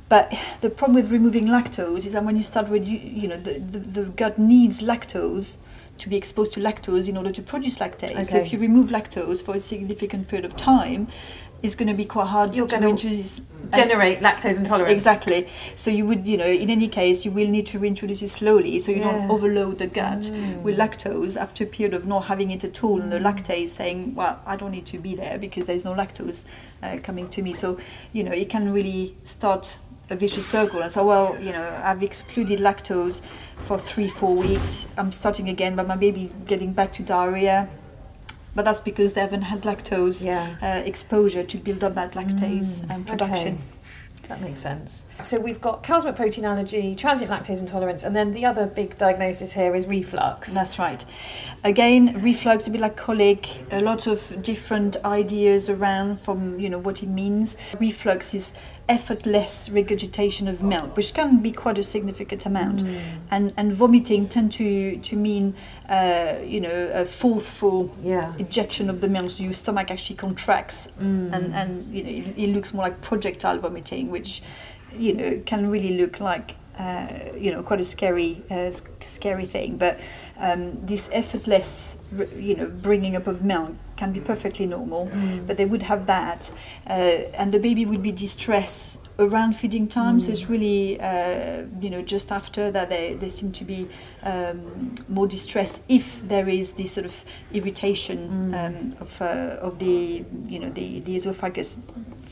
But 0.08 0.36
the 0.60 0.70
problem 0.70 0.96
with 0.96 1.12
removing 1.12 1.46
lactose 1.46 2.04
is 2.04 2.14
that 2.14 2.24
when 2.24 2.36
you 2.36 2.42
start 2.42 2.68
with 2.68 2.86
you 2.86 3.28
know 3.28 3.36
the, 3.36 3.60
the, 3.60 3.78
the 3.78 4.04
gut 4.04 4.38
needs 4.38 4.80
lactose 4.80 5.56
to 6.00 6.08
be 6.08 6.16
exposed 6.16 6.52
to 6.52 6.60
lactose 6.60 7.08
in 7.08 7.16
order 7.16 7.30
to 7.30 7.42
produce 7.42 7.78
lactase. 7.78 8.12
Okay. 8.12 8.24
So 8.24 8.36
if 8.38 8.52
you 8.52 8.58
remove 8.58 8.90
lactose 8.90 9.42
for 9.42 9.54
a 9.54 9.60
significant 9.60 10.28
period 10.28 10.44
of 10.44 10.56
time, 10.56 11.08
it's 11.62 11.74
going 11.74 11.88
to 11.88 11.94
be 11.94 12.06
quite 12.06 12.26
hard 12.28 12.56
You're 12.56 12.66
to 12.66 12.76
gonna 12.76 12.88
introduce 12.88 13.42
Generate 13.74 14.20
lactose 14.20 14.58
intolerance. 14.58 14.90
Exactly. 14.92 15.46
So 15.74 15.90
you 15.90 16.06
would, 16.06 16.26
you 16.26 16.38
know, 16.38 16.46
in 16.46 16.70
any 16.70 16.88
case, 16.88 17.26
you 17.26 17.30
will 17.30 17.46
need 17.46 17.66
to 17.66 17.78
reintroduce 17.78 18.22
it 18.22 18.28
slowly, 18.30 18.78
so 18.78 18.90
you 18.90 18.98
Yeah. 18.98 19.12
don't 19.12 19.30
overload 19.30 19.78
the 19.78 19.86
gut 19.86 20.22
Mm. 20.22 20.62
with 20.62 20.78
lactose 20.78 21.36
after 21.38 21.64
a 21.64 21.66
period 21.66 21.92
of 21.92 22.06
not 22.06 22.24
having 22.24 22.50
it 22.50 22.64
at 22.64 22.82
all, 22.82 22.98
and 23.00 23.12
the 23.12 23.18
lactase 23.20 23.68
saying, 23.68 24.14
"Well, 24.14 24.38
I 24.46 24.56
don't 24.56 24.72
need 24.72 24.86
to 24.86 24.98
be 24.98 25.14
there 25.14 25.36
because 25.38 25.66
there's 25.66 25.84
no 25.84 25.92
lactose 25.92 26.44
uh, 26.82 26.96
coming 27.02 27.28
to 27.28 27.42
me." 27.42 27.52
So, 27.52 27.76
you 28.14 28.24
know, 28.24 28.32
it 28.32 28.48
can 28.48 28.72
really 28.72 29.14
start 29.24 29.76
a 30.10 30.16
vicious 30.16 30.46
circle. 30.46 30.82
And 30.82 30.90
so, 30.92 31.06
well, 31.06 31.36
you 31.40 31.52
know, 31.52 31.80
I've 31.82 32.02
excluded 32.02 32.58
lactose 32.60 33.20
for 33.66 33.78
three, 33.78 34.08
four 34.08 34.34
weeks. 34.34 34.88
I'm 34.98 35.12
starting 35.12 35.48
again, 35.48 35.76
but 35.76 35.86
my 35.86 35.96
baby's 35.96 36.32
getting 36.46 36.72
back 36.72 36.92
to 36.94 37.02
diarrhea. 37.02 37.68
But 38.54 38.64
that's 38.64 38.80
because 38.80 39.12
they 39.14 39.20
haven't 39.20 39.42
had 39.42 39.62
lactose 39.62 40.24
Yeah. 40.24 40.56
uh, 40.60 40.82
exposure 40.84 41.44
to 41.44 41.56
build 41.56 41.84
up 41.84 41.94
that 41.94 42.12
lactase 42.14 42.80
Mm, 42.80 42.94
um, 42.94 43.04
production. 43.04 43.38
okay. 43.54 43.56
That 44.28 44.40
makes 44.40 44.60
sense. 44.60 45.04
So 45.22 45.40
we've 45.40 45.60
got 45.60 45.82
cow's 45.82 46.04
milk 46.04 46.14
protein 46.16 46.44
allergy, 46.44 46.94
transient 46.94 47.32
lactose 47.32 47.58
intolerance, 47.60 48.04
and 48.04 48.14
then 48.14 48.32
the 48.32 48.44
other 48.46 48.66
big 48.66 48.96
diagnosis 48.96 49.54
here 49.54 49.74
is 49.74 49.88
reflux. 49.88 50.52
That's 50.54 50.78
right. 50.78 51.04
Again, 51.64 52.20
reflux, 52.22 52.66
a 52.68 52.70
bit 52.70 52.80
like 52.80 52.96
colic, 52.96 53.48
a 53.72 53.80
lot 53.80 54.06
of 54.06 54.40
different 54.40 54.96
ideas 55.04 55.68
around 55.68 56.20
from 56.20 56.60
you 56.60 56.70
know 56.70 56.78
what 56.78 57.02
it 57.02 57.08
means. 57.08 57.56
Reflux 57.80 58.32
is 58.34 58.54
effortless 58.96 59.70
regurgitation 59.70 60.48
of 60.48 60.56
milk, 60.62 60.96
which 60.96 61.14
can 61.14 61.38
be 61.46 61.52
quite 61.52 61.78
a 61.78 61.82
significant 61.94 62.44
amount, 62.46 62.78
Mm. 62.82 62.98
and 63.30 63.52
and 63.56 63.72
vomiting 63.82 64.28
tend 64.28 64.52
to 64.60 64.68
to 65.08 65.16
mean 65.16 65.54
uh, 65.88 66.34
you 66.54 66.60
know 66.60 66.78
a 67.02 67.04
forceful 67.04 67.78
yeah. 68.02 68.32
ejection 68.38 68.90
of 68.90 69.00
the 69.00 69.08
milk, 69.08 69.30
so 69.30 69.42
your 69.42 69.54
stomach 69.62 69.90
actually 69.90 70.16
contracts 70.16 70.88
Mm. 71.00 71.32
and 71.36 71.54
and 71.60 71.70
you 71.94 72.02
know 72.04 72.10
it, 72.20 72.24
it 72.44 72.48
looks 72.54 72.74
more 72.74 72.84
like 72.88 73.00
projectile 73.00 73.58
vomiting, 73.66 74.10
which 74.16 74.42
you 75.06 75.12
know 75.18 75.30
can 75.46 75.70
really 75.70 75.92
look 76.02 76.18
like 76.20 76.48
uh, 76.80 77.06
you 77.44 77.50
know 77.52 77.62
quite 77.62 77.80
a 77.80 77.84
scary 77.84 78.32
uh, 78.50 78.70
scary 79.00 79.46
thing. 79.54 79.70
But 79.84 79.94
um, 80.46 80.62
this 80.86 81.08
effortless 81.12 81.98
you 82.48 82.54
know 82.58 82.66
bringing 82.88 83.14
up 83.16 83.26
of 83.26 83.42
milk 83.42 83.72
can 83.96 84.12
be 84.12 84.20
perfectly 84.20 84.66
normal. 84.66 85.02
Mm. 85.06 85.46
But 85.46 85.56
they 85.58 85.66
would 85.66 85.82
have 85.82 86.02
that, 86.06 86.50
uh, 86.86 87.40
and 87.40 87.52
the 87.52 87.58
baby 87.58 87.84
would 87.90 88.02
be 88.02 88.12
distressed 88.12 88.98
around 89.18 89.52
feeding 89.60 89.86
time. 89.88 90.18
So 90.20 90.30
it's 90.32 90.48
really 90.48 90.98
uh, 91.00 91.64
you 91.84 91.90
know 91.90 92.02
just 92.14 92.32
after 92.32 92.70
that 92.70 92.88
they, 92.88 93.14
they 93.20 93.28
seem 93.28 93.52
to 93.52 93.64
be 93.64 93.80
um, 94.22 94.94
more 95.08 95.28
distressed 95.28 95.82
if 95.88 96.04
there 96.26 96.48
is 96.48 96.72
this 96.72 96.92
sort 96.92 97.06
of 97.06 97.14
irritation 97.52 98.18
Mm. 98.30 98.54
um, 98.66 98.76
of 99.00 99.22
uh, 99.22 99.66
of 99.66 99.78
the 99.78 100.24
you 100.48 100.58
know 100.58 100.70
the 100.70 101.00
the 101.00 101.14
esophagus 101.16 101.78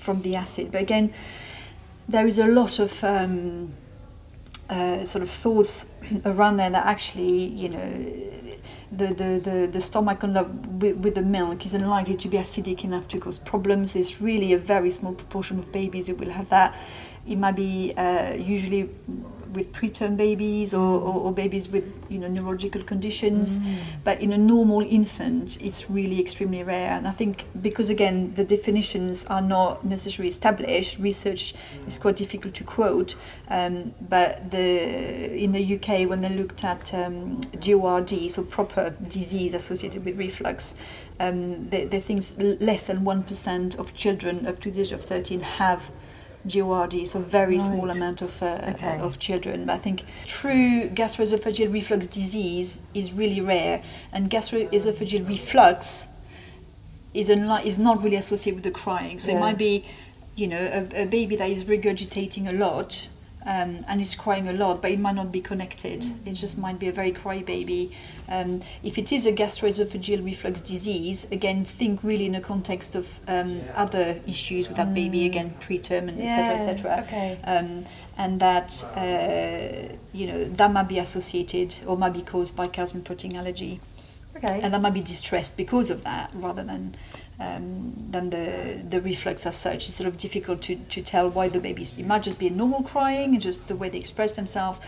from 0.05 0.23
the 0.23 0.37
acid. 0.37 0.71
But 0.73 0.81
again, 0.83 1.13
there 2.09 2.27
is 2.27 2.39
a 2.39 2.47
lot 2.47 2.79
of 2.79 3.05
um, 3.05 3.75
uh, 4.69 5.05
sort 5.05 5.23
of 5.23 5.31
thoughts 5.31 5.87
around 6.25 6.59
there 6.59 6.71
that 6.71 6.87
actually 6.87 7.45
you 7.47 7.69
know 7.69 8.29
the 8.93 9.07
the, 9.07 9.41
the, 9.43 9.69
the 9.71 9.81
stomach 9.81 10.23
with, 10.23 10.97
with 10.97 11.15
the 11.15 11.23
milk 11.23 11.65
is 11.67 11.75
unlikely 11.75 12.17
to 12.17 12.29
be 12.29 12.39
acidic 12.39 12.85
enough 12.85 13.09
to 13.09 13.19
cause 13.19 13.39
problems. 13.39 13.95
It's 13.97 14.21
really 14.21 14.53
a 14.53 14.59
very 14.59 14.91
small 14.91 15.15
proportion 15.15 15.59
of 15.59 15.71
babies 15.73 16.07
who 16.07 16.15
will 16.15 16.31
have 16.31 16.49
that. 16.51 16.75
It 17.27 17.37
might 17.37 17.57
be 17.57 17.93
uh, 17.97 18.35
usually 18.35 18.91
with 19.53 19.73
preterm 19.73 20.17
babies 20.17 20.75
or, 20.75 21.01
or, 21.01 21.15
or 21.15 21.33
babies 21.33 21.69
with 21.69 21.85
you 22.09 22.19
know 22.19 22.29
neurological 22.29 22.83
conditions. 22.83 23.59
Mm. 23.59 23.77
But 24.05 24.21
in 24.21 24.33
a 24.33 24.39
normal 24.39 24.83
infant, 24.83 25.61
it's 25.63 25.91
really 25.91 26.21
extremely 26.21 26.63
rare. 26.63 26.91
And 26.93 27.07
I 27.07 27.13
think 27.13 27.47
because, 27.61 27.91
again, 27.91 28.35
the 28.35 28.45
definitions 28.45 29.25
are 29.27 29.41
not 29.41 29.85
necessarily 29.85 30.29
established, 30.29 30.99
research 30.99 31.55
is 31.87 31.99
quite 31.99 32.17
difficult 32.17 32.55
to 32.55 32.65
quote. 32.65 33.17
Um, 33.49 33.95
but 34.09 34.51
the, 34.51 35.35
in 35.35 35.53
the 35.53 35.77
UK, 35.77 36.09
when 36.09 36.21
they 36.21 36.29
looked 36.29 36.65
at 36.65 36.93
um, 36.95 37.41
GORD, 37.61 38.31
so 38.31 38.43
proper 38.43 38.91
disease 39.09 39.55
associated 39.55 40.05
with 40.05 40.19
reflux, 40.19 40.75
um, 41.21 41.69
they, 41.69 41.85
they 41.85 42.01
think 42.01 42.25
less 42.61 42.87
than 42.87 43.01
1% 43.01 43.79
of 43.79 43.95
children 43.95 44.47
up 44.47 44.61
to 44.61 44.71
the 44.71 44.81
age 44.81 44.93
of 44.93 45.05
13 45.05 45.41
have 45.41 45.91
GORD, 46.49 47.07
so 47.07 47.19
very 47.21 47.59
small 47.59 47.91
amount 47.91 48.23
of 48.23 48.43
uh, 48.43 48.73
Okay. 48.75 48.99
of 48.99 49.19
children. 49.19 49.67
But 49.67 49.75
I 49.75 49.79
think 49.79 50.05
true 50.27 50.89
gastroesophageal 50.89 51.73
reflux 51.73 52.07
disease 52.07 52.81
is 52.95 53.13
really 53.13 53.41
rare, 53.41 53.83
and 54.13 54.31
gastroesophageal 54.31 55.29
reflux 55.29 56.09
is 57.15 57.29
unli- 57.29 57.65
is 57.65 57.79
not 57.79 58.03
really 58.03 58.17
associated 58.17 58.57
with 58.57 58.65
the 58.65 58.71
crying. 58.83 59.19
So 59.19 59.31
Yeah. 59.31 59.37
it 59.37 59.41
might 59.41 59.59
be, 59.59 59.85
you 60.37 60.47
know, 60.47 60.59
a, 60.95 61.03
a 61.03 61.07
baby 61.07 61.37
that 61.37 61.51
is 61.51 61.65
regurgitating 61.65 62.49
a 62.49 62.53
lot. 62.53 63.09
Um, 63.49 63.83
and 63.89 63.99
is 63.99 64.15
crying 64.15 64.47
a 64.47 64.53
lot, 64.53 64.83
but 64.83 64.91
it 64.91 65.01
might 65.01 65.15
not 65.15 65.33
be 65.33 65.41
connected. 65.41 66.05
It 66.27 66.35
just 66.35 66.59
might 66.59 66.79
be 66.79 66.87
a 66.89 66.93
very 66.93 67.13
cry 67.13 67.41
baby. 67.41 67.91
Um, 68.29 68.61
if 68.83 68.99
it 68.99 69.11
is 69.11 69.25
a 69.25 69.33
gastroesophageal 69.33 70.23
reflux 70.23 70.61
disease, 70.61 71.27
again, 71.33 71.65
think 71.65 72.05
really 72.05 72.27
in 72.27 72.33
the 72.33 72.41
context 72.43 72.95
of 72.95 73.21
um, 73.27 73.63
other 73.75 74.21
issues 74.27 74.69
with 74.69 74.77
that 74.77 74.93
baby, 74.93 75.25
again, 75.25 75.55
preterm 75.61 76.09
and 76.09 76.21
etc. 76.21 76.55
etc 76.57 77.05
Okay. 77.07 77.39
um, 77.45 77.87
and 78.19 78.39
that 78.41 78.85
uh, 78.97 79.95
you 80.13 80.27
know 80.27 80.45
that 80.61 80.71
might 80.71 80.89
be 80.89 80.99
associated 80.99 81.75
or 81.87 81.97
might 81.97 82.13
be 82.13 82.23
caused 82.23 82.55
by 82.55 82.67
cow's 82.67 82.93
milk 82.93 83.07
protein 83.07 83.35
allergy, 83.35 83.81
Okay. 84.37 84.61
and 84.63 84.75
that 84.75 84.83
might 84.83 84.95
be 84.95 85.01
distressed 85.03 85.57
because 85.57 85.89
of 85.89 86.03
that 86.05 86.31
rather 86.35 86.63
than 86.65 86.97
um, 87.41 87.95
than 88.11 88.31
the 88.31 88.81
the 88.89 89.01
reflux 89.01 89.47
as 89.47 89.57
such. 89.57 89.89
It's 89.89 89.95
sort 89.95 90.09
of 90.09 90.19
difficult 90.19 90.63
to, 90.63 90.77
to 90.77 91.03
tell 91.03 91.31
why 91.31 91.49
the 91.49 91.61
babies. 91.61 91.95
It 91.97 92.07
might 92.07 92.23
just 92.23 92.39
be 92.39 92.49
a 92.49 92.51
normal 92.51 92.83
crying, 92.83 93.35
and 93.35 93.43
just 93.43 93.69
the 93.69 93.77
way 93.77 93.89
they 93.89 93.99
express 93.99 94.33
themselves, 94.33 94.81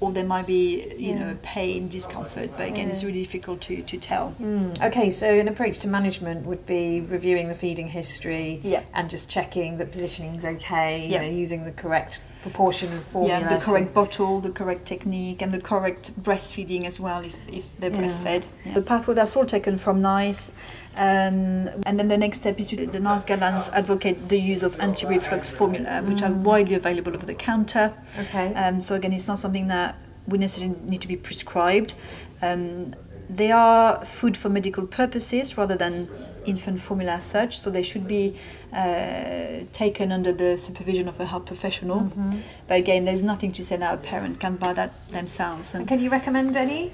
or 0.00 0.12
there 0.12 0.24
might 0.24 0.46
be 0.46 0.94
you 0.98 1.12
Yeah. 1.14 1.18
know 1.18 1.36
pain, 1.42 1.88
discomfort. 1.88 2.50
But 2.56 2.68
again, 2.68 2.90
it's 2.90 3.02
really 3.02 3.22
difficult 3.22 3.60
to, 3.62 3.82
to 3.82 3.98
tell. 3.98 4.34
Mm. 4.40 4.80
Okay, 4.88 5.10
so 5.10 5.26
an 5.34 5.48
approach 5.48 5.80
to 5.80 5.88
management 5.88 6.46
would 6.46 6.64
be 6.66 7.00
reviewing 7.00 7.48
the 7.48 7.54
feeding 7.54 7.88
history 7.88 8.60
Yeah. 8.62 8.82
and 8.94 9.10
just 9.10 9.28
checking 9.30 9.78
that 9.78 9.90
positioning 9.90 10.34
is 10.36 10.44
okay, 10.44 11.06
Yeah. 11.06 11.22
you 11.22 11.30
know, 11.30 11.36
using 11.36 11.64
the 11.64 11.72
correct 11.72 12.20
proportion 12.42 12.86
of 12.92 13.02
formula. 13.02 13.40
Yeah, 13.40 13.56
the 13.58 13.64
correct 13.64 13.92
bottle, 13.92 14.40
the 14.40 14.50
correct 14.50 14.86
technique, 14.86 15.42
and 15.42 15.50
the 15.50 15.58
correct 15.60 16.12
breastfeeding 16.22 16.84
as 16.86 17.00
well 17.00 17.24
if, 17.24 17.34
if 17.50 17.64
they're 17.80 17.90
Yeah. 17.90 17.96
breastfed. 18.02 18.44
The 18.74 18.82
pathway 18.82 19.14
that's 19.14 19.34
all 19.36 19.46
taken 19.46 19.76
from 19.78 20.00
NICE. 20.00 20.52
Um, 20.96 21.68
and 21.84 21.98
then 21.98 22.08
the 22.08 22.16
next 22.16 22.38
step 22.40 22.58
is 22.58 22.68
to, 22.70 22.86
the 22.86 23.00
NICE 23.00 23.24
guidelines 23.24 23.70
advocate 23.72 24.28
the 24.28 24.38
use 24.40 24.62
of 24.62 24.80
anti-reflux 24.80 25.52
formula, 25.52 26.02
which 26.02 26.22
are 26.22 26.32
widely 26.32 26.74
available 26.74 27.14
over 27.14 27.26
the 27.26 27.34
counter. 27.34 27.92
Okay. 28.18 28.54
Um, 28.54 28.80
so 28.80 28.94
again, 28.94 29.12
it's 29.12 29.28
not 29.28 29.38
something 29.38 29.68
that 29.68 29.96
we 30.26 30.38
necessarily 30.38 30.74
need 30.82 31.02
to 31.02 31.08
be 31.08 31.16
prescribed. 31.16 31.94
Um, 32.40 32.94
they 33.28 33.50
are 33.50 34.04
food 34.04 34.36
for 34.36 34.48
medical 34.48 34.86
purposes 34.86 35.58
rather 35.58 35.76
than 35.76 36.08
infant 36.46 36.80
formula 36.80 37.12
as 37.14 37.24
such, 37.24 37.60
so 37.60 37.70
they 37.70 37.82
should 37.82 38.06
be 38.06 38.36
uh, 38.72 39.64
taken 39.72 40.12
under 40.12 40.32
the 40.32 40.56
supervision 40.56 41.08
of 41.08 41.18
a 41.20 41.26
health 41.26 41.44
professional. 41.44 42.00
Mhm. 42.02 42.40
But 42.68 42.78
again, 42.78 43.04
there's 43.04 43.22
nothing 43.22 43.52
to 43.52 43.64
say 43.64 43.76
that 43.76 43.92
a 43.94 43.96
parent 43.96 44.38
can 44.38 44.56
buy 44.56 44.72
that 44.74 45.08
themselves. 45.08 45.74
And 45.74 45.80
And 45.82 45.88
can 45.88 46.00
you 46.00 46.08
recommend 46.10 46.56
any? 46.56 46.92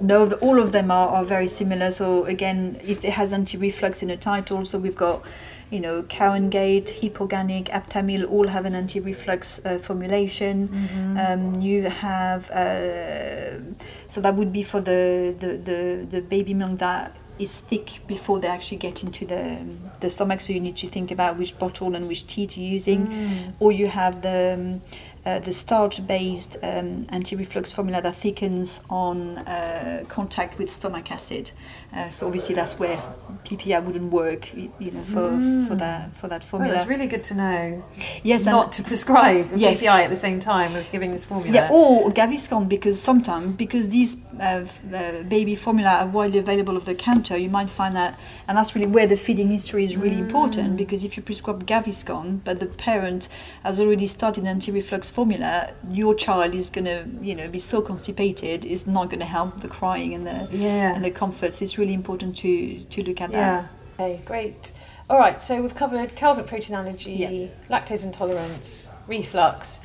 No, 0.00 0.26
the, 0.26 0.36
all 0.36 0.58
of 0.60 0.72
them 0.72 0.90
are, 0.90 1.08
are 1.08 1.24
very 1.24 1.48
similar. 1.48 1.90
So 1.90 2.24
again, 2.24 2.80
if 2.84 3.04
it 3.04 3.12
has 3.12 3.32
anti-reflux 3.32 4.02
in 4.02 4.08
the 4.08 4.16
title, 4.16 4.64
so 4.64 4.78
we've 4.78 4.96
got, 4.96 5.22
you 5.70 5.80
know, 5.80 6.02
Cow 6.04 6.32
and 6.32 6.50
Gate, 6.50 6.98
HiPP 7.00 7.20
Organic, 7.20 7.66
Aptamil, 7.66 8.30
all 8.30 8.48
have 8.48 8.64
an 8.66 8.74
anti-reflux 8.74 9.64
uh, 9.64 9.78
formulation. 9.78 10.68
Um, 11.18 11.60
you 11.60 11.82
have, 11.84 12.50
uh, 12.50 13.58
so 14.08 14.20
that 14.20 14.34
would 14.36 14.52
be 14.52 14.62
for 14.62 14.80
the, 14.80 15.34
the, 15.38 15.56
the, 15.56 16.06
the 16.08 16.20
baby 16.20 16.54
milk 16.54 16.78
that 16.78 17.16
is 17.38 17.58
thick 17.58 18.00
before 18.06 18.38
they 18.38 18.46
actually 18.46 18.78
get 18.78 19.02
into 19.02 19.26
the, 19.26 19.58
the 20.00 20.08
stomach. 20.08 20.40
So 20.40 20.52
you 20.52 20.60
need 20.60 20.76
to 20.76 20.86
think 20.86 21.10
about 21.10 21.36
which 21.36 21.58
bottle 21.58 21.96
and 21.96 22.06
which 22.06 22.26
teat 22.28 22.56
you're 22.56 22.72
using. 22.72 23.08
Mm. 23.08 23.52
Or 23.58 23.72
you 23.72 23.88
have 23.88 24.22
the, 24.22 24.54
um, 24.56 24.80
uh, 25.26 25.38
the 25.38 25.52
starch-based 25.52 26.56
um, 26.62 27.06
anti-reflux 27.08 27.72
formula 27.72 28.02
that 28.02 28.14
thickens 28.14 28.82
on 28.90 29.38
uh, 29.38 30.04
contact 30.08 30.58
with 30.58 30.70
stomach 30.70 31.10
acid. 31.10 31.50
Uh, 31.94 32.10
so 32.10 32.26
obviously 32.26 32.54
that's 32.54 32.76
where 32.78 32.96
PPI 33.44 33.84
wouldn't 33.84 34.10
work, 34.10 34.52
you 34.54 34.90
know, 34.90 35.00
for, 35.00 35.68
for 35.68 35.76
that 35.76 36.16
for 36.16 36.28
that 36.28 36.42
formula. 36.42 36.74
that's 36.74 36.88
really 36.88 37.06
good 37.06 37.22
to 37.24 37.34
know. 37.34 37.84
yes, 38.22 38.44
Not 38.44 38.72
to 38.72 38.82
prescribe 38.82 39.52
Yes. 39.54 39.80
PPI 39.80 40.04
at 40.04 40.10
the 40.10 40.16
same 40.16 40.40
time 40.40 40.74
as 40.74 40.84
giving 40.86 41.12
this 41.12 41.24
formula. 41.24 41.54
Yeah, 41.54 41.68
or 41.70 42.10
Gaviscon 42.10 42.68
because 42.68 43.00
sometimes 43.00 43.54
because 43.54 43.90
these 43.90 44.16
uh, 44.40 44.64
uh, 44.92 45.22
baby 45.24 45.54
formula 45.54 45.90
are 45.90 46.06
widely 46.08 46.38
available 46.38 46.76
over 46.76 46.86
the 46.86 46.94
counter, 46.94 47.36
you 47.36 47.48
might 47.48 47.70
find 47.70 47.94
that, 47.94 48.18
and 48.48 48.58
that's 48.58 48.74
really 48.74 48.86
where 48.86 49.06
the 49.06 49.16
feeding 49.16 49.50
history 49.50 49.84
is 49.84 49.96
really 49.96 50.18
important 50.18 50.76
because 50.76 51.04
if 51.04 51.16
you 51.16 51.22
prescribe 51.22 51.64
Gaviscon, 51.66 52.40
but 52.44 52.58
the 52.58 52.66
parent 52.66 53.28
has 53.62 53.78
already 53.78 54.06
started 54.06 54.44
anti-reflux 54.46 55.10
formula, 55.10 55.72
your 55.90 56.14
child 56.14 56.54
is 56.54 56.70
gonna, 56.70 57.06
you 57.20 57.34
know, 57.34 57.46
be 57.48 57.60
so 57.60 57.80
constipated, 57.80 58.64
it's 58.64 58.86
not 58.86 59.10
gonna 59.10 59.24
help 59.24 59.60
the 59.60 59.68
crying 59.68 60.14
and 60.14 60.26
the 60.26 60.48
yeah. 60.50 60.94
and 60.94 61.04
the 61.04 61.10
comforts. 61.10 61.62
It's 61.62 61.78
really 61.78 61.83
important 61.92 62.36
to 62.38 62.78
to 62.84 63.02
look 63.02 63.20
at 63.20 63.32
that. 63.32 63.36
Yeah. 63.98 64.04
Okay, 64.04 64.20
great. 64.24 64.72
All 65.10 65.18
right, 65.18 65.38
so 65.40 65.60
we've 65.60 65.74
covered 65.74 66.16
cow's 66.16 66.38
milk 66.38 66.48
protein 66.48 66.74
allergy, 66.76 67.12
Yeah. 67.12 67.48
lactose 67.68 68.04
intolerance, 68.04 68.88
reflux. 69.06 69.80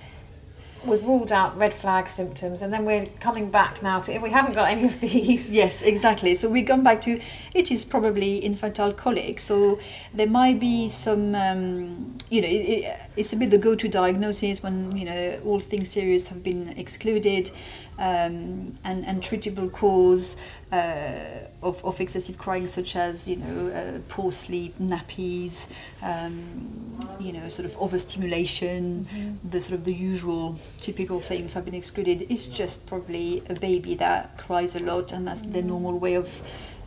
We've 0.85 1.03
ruled 1.03 1.33
out 1.33 1.57
red 1.57 1.73
flag 1.73 2.07
symptoms, 2.07 2.61
and 2.61 2.71
then 2.71 2.85
we're 2.85 3.05
coming 3.19 3.51
back 3.51 3.83
now 3.83 3.99
to 3.99 4.13
if 4.13 4.21
we 4.21 4.29
haven't 4.29 4.53
got 4.53 4.69
any 4.71 4.85
of 4.85 5.01
these. 5.01 5.53
Yes, 5.61 5.81
exactly. 5.81 6.35
So 6.35 6.47
we 6.47 6.63
come 6.63 6.83
back 6.85 7.01
to 7.01 7.19
it 7.53 7.69
is 7.69 7.83
probably 7.83 8.37
infantile 8.37 8.93
colic. 8.93 9.41
So 9.41 9.77
there 10.13 10.25
might 10.27 10.57
be 10.57 10.87
some, 10.87 11.35
um, 11.35 12.15
you 12.29 12.39
know, 12.41 12.47
it, 12.47 12.61
it, 12.75 12.99
it's 13.17 13.33
a 13.33 13.35
bit 13.35 13.49
the 13.49 13.57
go-to 13.57 13.89
diagnosis 13.89 14.63
when 14.63 14.95
you 14.95 15.03
know 15.03 15.41
all 15.45 15.59
things 15.59 15.89
serious 15.89 16.29
have 16.29 16.43
been 16.45 16.69
excluded, 16.77 17.51
um, 17.99 18.77
and 18.83 19.05
and 19.05 19.21
treatable 19.21 19.71
cause 19.71 20.37
uh, 20.71 21.47
of, 21.61 21.83
of 21.83 21.99
excessive 21.99 22.37
crying, 22.37 22.65
such 22.65 22.95
as 22.95 23.27
you 23.27 23.35
know 23.35 23.67
uh, 23.67 23.99
poor 24.07 24.31
sleep, 24.31 24.79
nappies, 24.79 25.67
um, 26.01 26.97
you 27.19 27.33
know, 27.33 27.49
sort 27.49 27.65
of 27.65 27.77
overstimulation, 27.77 29.39
the 29.43 29.59
sort 29.59 29.77
of 29.77 29.83
the 29.83 29.93
usual 29.93 30.57
typical 30.79 31.19
things 31.19 31.53
have 31.53 31.65
been 31.65 31.75
excluded. 31.75 32.25
It's 32.29 32.47
just 32.47 32.85
probably 32.85 33.43
a 33.49 33.55
baby 33.55 33.95
that 33.95 34.37
cries 34.37 34.75
a 34.75 34.79
lot, 34.79 35.11
and 35.11 35.27
that's 35.27 35.41
the 35.41 35.61
normal 35.61 35.99
way 35.99 36.13
of 36.13 36.39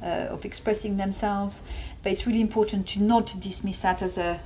uh, 0.03 0.29
of 0.31 0.45
expressing 0.47 0.97
themselves. 0.97 1.63
But 2.03 2.13
it's 2.13 2.27
really 2.27 2.41
important 2.41 2.89
to 2.89 3.01
not 3.01 3.35
dismiss 3.39 3.83
that 3.83 4.01
as 4.01 4.17
a 4.17 4.41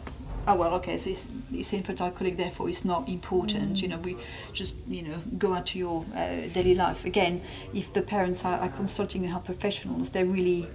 oh 0.49 0.55
well 0.55 0.75
okay 0.75 0.97
so 0.99 1.11
it's, 1.11 1.27
it's 1.53 1.73
infantile 1.73 2.11
colic 2.11 2.37
therefore 2.37 2.69
it's 2.69 2.85
not 2.85 3.09
important 3.09 3.83
you 3.83 3.89
know 3.89 3.99
we 3.99 4.17
just 4.53 4.77
you 4.89 5.03
know 5.03 5.19
go 5.39 5.53
out 5.55 5.67
to 5.67 5.79
your 5.79 6.05
uh, 6.15 6.47
daily 6.55 6.75
life. 6.75 7.05
Again 7.05 7.41
if 7.75 7.93
the 7.93 8.03
parents 8.03 8.45
are, 8.45 8.59
are 8.59 8.69
consulting 8.69 9.25
health 9.25 9.45
professionals 9.45 10.11
they're 10.11 10.25
really 10.25 10.69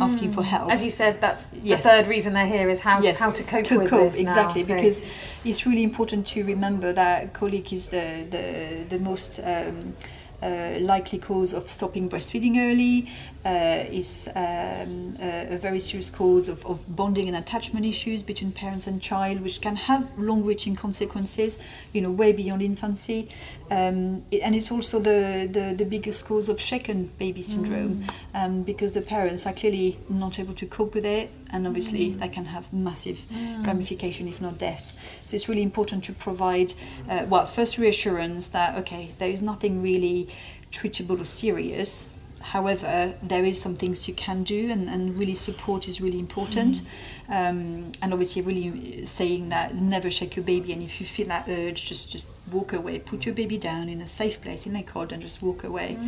asking 0.00 0.30
for 0.32 0.42
help. 0.42 0.70
As 0.70 0.82
you 0.82 0.90
said, 0.90 1.18
that's 1.18 1.48
Yes. 1.62 1.82
the 1.82 1.88
third 1.88 2.06
reason 2.08 2.34
they're 2.34 2.46
here 2.58 2.68
is 2.68 2.80
how 2.80 3.00
Yes, 3.00 3.18
how 3.18 3.30
to 3.30 3.42
cope 3.42 3.64
to 3.64 3.78
with 3.78 3.88
cope 3.88 4.02
this 4.12 4.20
now, 4.20 4.28
exactly 4.30 4.62
so- 4.62 4.74
because 4.74 5.00
it's 5.46 5.64
really 5.64 5.82
important 5.82 6.26
to 6.26 6.44
remember 6.44 6.92
that 6.92 7.32
colic 7.32 7.72
is 7.72 7.88
the 7.88 8.06
the, 8.30 8.84
the 8.90 8.98
most 8.98 9.40
um, 9.42 9.94
uh, 10.42 10.76
likely 10.80 11.18
cause 11.18 11.54
of 11.54 11.68
stopping 11.70 12.08
breastfeeding 12.08 12.58
early 12.58 13.08
uh, 13.48 13.84
is 13.90 14.28
um, 14.36 15.16
a, 15.22 15.54
a 15.54 15.58
very 15.58 15.80
serious 15.80 16.10
cause 16.10 16.50
of, 16.50 16.66
of 16.66 16.78
bonding 16.94 17.28
and 17.28 17.36
attachment 17.36 17.86
issues 17.86 18.22
between 18.22 18.52
parents 18.52 18.86
and 18.86 19.00
child 19.00 19.40
which 19.40 19.62
can 19.62 19.74
have 19.74 20.06
long-reaching 20.18 20.76
consequences 20.76 21.58
you 21.94 22.02
know 22.02 22.10
way 22.10 22.30
beyond 22.30 22.60
infancy. 22.60 23.28
Um, 23.70 24.22
and 24.32 24.54
it's 24.54 24.70
also 24.70 24.98
the, 24.98 25.48
the, 25.50 25.74
the 25.74 25.86
biggest 25.86 26.26
cause 26.26 26.50
of 26.50 26.60
shaken 26.60 27.10
baby 27.18 27.40
syndrome 27.40 28.04
um, 28.34 28.64
because 28.64 28.92
the 28.92 29.02
parents 29.02 29.46
are 29.46 29.54
clearly 29.54 29.98
not 30.10 30.38
able 30.38 30.54
to 30.54 30.66
cope 30.66 30.94
with 30.94 31.06
it 31.06 31.30
and 31.50 31.66
obviously 31.66 32.12
that 32.14 32.32
can 32.32 32.44
have 32.44 32.70
massive 32.70 33.18
ramification 33.64 34.28
if 34.28 34.42
not 34.42 34.58
death. 34.58 34.94
So 35.24 35.36
it's 35.36 35.48
really 35.48 35.62
important 35.62 36.04
to 36.04 36.12
provide 36.12 36.74
uh, 37.08 37.24
well 37.28 37.46
first 37.46 37.78
reassurance 37.78 38.48
that 38.48 38.76
okay 38.80 39.14
there 39.18 39.30
is 39.30 39.40
nothing 39.40 39.82
really 39.82 40.28
treatable 40.70 41.18
or 41.18 41.24
serious 41.24 42.10
however 42.40 43.14
there 43.22 43.44
is 43.44 43.60
some 43.60 43.74
things 43.76 44.06
you 44.08 44.14
can 44.14 44.42
do 44.42 44.70
and, 44.70 44.88
and 44.88 45.18
really 45.18 45.34
support 45.34 45.88
is 45.88 46.00
really 46.00 46.18
important 46.18 46.82
um, 47.28 47.92
and 48.00 48.12
obviously 48.12 48.40
really 48.42 49.04
saying 49.04 49.48
that 49.50 49.74
never 49.74 50.10
shake 50.10 50.36
your 50.36 50.44
baby 50.44 50.72
and 50.72 50.82
if 50.82 51.00
you 51.00 51.06
feel 51.06 51.26
that 51.28 51.46
urge 51.48 51.84
just 51.88 52.10
just 52.10 52.28
walk 52.50 52.72
away 52.72 52.98
put 52.98 53.26
your 53.26 53.34
baby 53.34 53.58
down 53.58 53.88
in 53.88 54.00
a 54.00 54.06
safe 54.06 54.40
place 54.40 54.66
in 54.66 54.74
a 54.76 54.82
cot 54.82 55.12
and 55.12 55.20
just 55.22 55.42
walk 55.42 55.64
away 55.64 55.98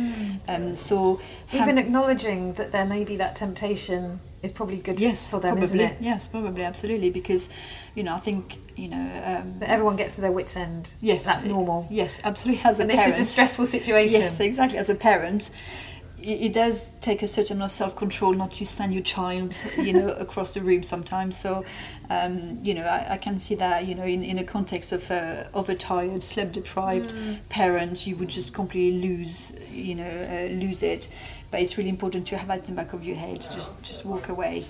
um, 0.47 0.73
so 0.75 1.19
even 1.51 1.77
acknowledging 1.77 2.53
that 2.53 2.71
there 2.71 2.85
may 2.85 3.03
be 3.03 3.15
that 3.17 3.35
temptation 3.35 4.19
is 4.41 4.51
probably 4.51 4.77
good 4.77 4.99
yes 4.99 5.29
for 5.29 5.39
them, 5.39 5.51
probably 5.57 5.63
isn't 5.63 5.79
it? 5.79 5.97
yes 6.01 6.27
probably 6.27 6.63
absolutely 6.63 7.11
because 7.11 7.49
you 7.93 8.01
know 8.03 8.15
i 8.15 8.19
think 8.19 8.57
you 8.75 8.87
know 8.87 8.97
um, 8.97 9.59
That 9.59 9.69
everyone 9.69 9.95
gets 9.97 10.15
to 10.15 10.21
their 10.21 10.31
wits' 10.31 10.57
end. 10.57 10.93
yes 11.01 11.23
that's 11.23 11.45
normal. 11.45 11.87
yes 11.91 12.19
absolutely 12.23 12.63
as 12.63 12.79
a 12.79 12.83
And 12.83 12.89
this 12.91 12.99
parent 12.99 13.13
is 13.13 13.19
a 13.19 13.25
stressful 13.25 13.65
situation. 13.67 14.21
Yes, 14.21 14.39
exactly. 14.39 14.79
As 14.79 14.89
a 14.89 14.95
parent, 14.95 15.51
it, 16.23 16.53
does 16.53 16.87
take 17.01 17.23
a 17.23 17.27
certain 17.27 17.57
amount 17.57 17.71
of 17.71 17.77
self-control 17.77 18.33
not 18.33 18.51
to 18.51 18.65
send 18.65 18.93
your 18.93 19.03
child, 19.03 19.59
you 19.77 19.93
know, 19.93 20.09
across 20.19 20.51
the 20.51 20.61
room 20.61 20.83
sometimes. 20.83 21.37
So, 21.37 21.63
um, 22.09 22.59
you 22.61 22.73
know, 22.73 22.83
I, 22.83 23.13
I 23.13 23.17
can 23.17 23.39
see 23.39 23.55
that, 23.55 23.85
you 23.85 23.95
know, 23.95 24.03
in, 24.03 24.23
in 24.23 24.37
a 24.37 24.43
context 24.43 24.91
of 24.91 25.09
a 25.11 25.49
overtired, 25.53 26.23
sleep-deprived 26.23 27.13
parent, 27.49 28.05
you 28.07 28.15
would 28.17 28.29
just 28.29 28.53
completely 28.53 29.01
lose, 29.01 29.53
you 29.71 29.95
know, 29.95 30.03
uh, 30.03 30.53
lose 30.53 30.83
it. 30.83 31.07
But 31.49 31.61
it's 31.61 31.77
really 31.77 31.89
important 31.89 32.27
to 32.27 32.37
have 32.37 32.47
that 32.47 32.69
in 32.69 32.75
the 32.75 32.81
back 32.81 32.93
of 32.93 33.03
your 33.03 33.17
head. 33.17 33.41
Just, 33.41 33.81
just 33.83 34.05
walk 34.05 34.29
away. 34.29 34.65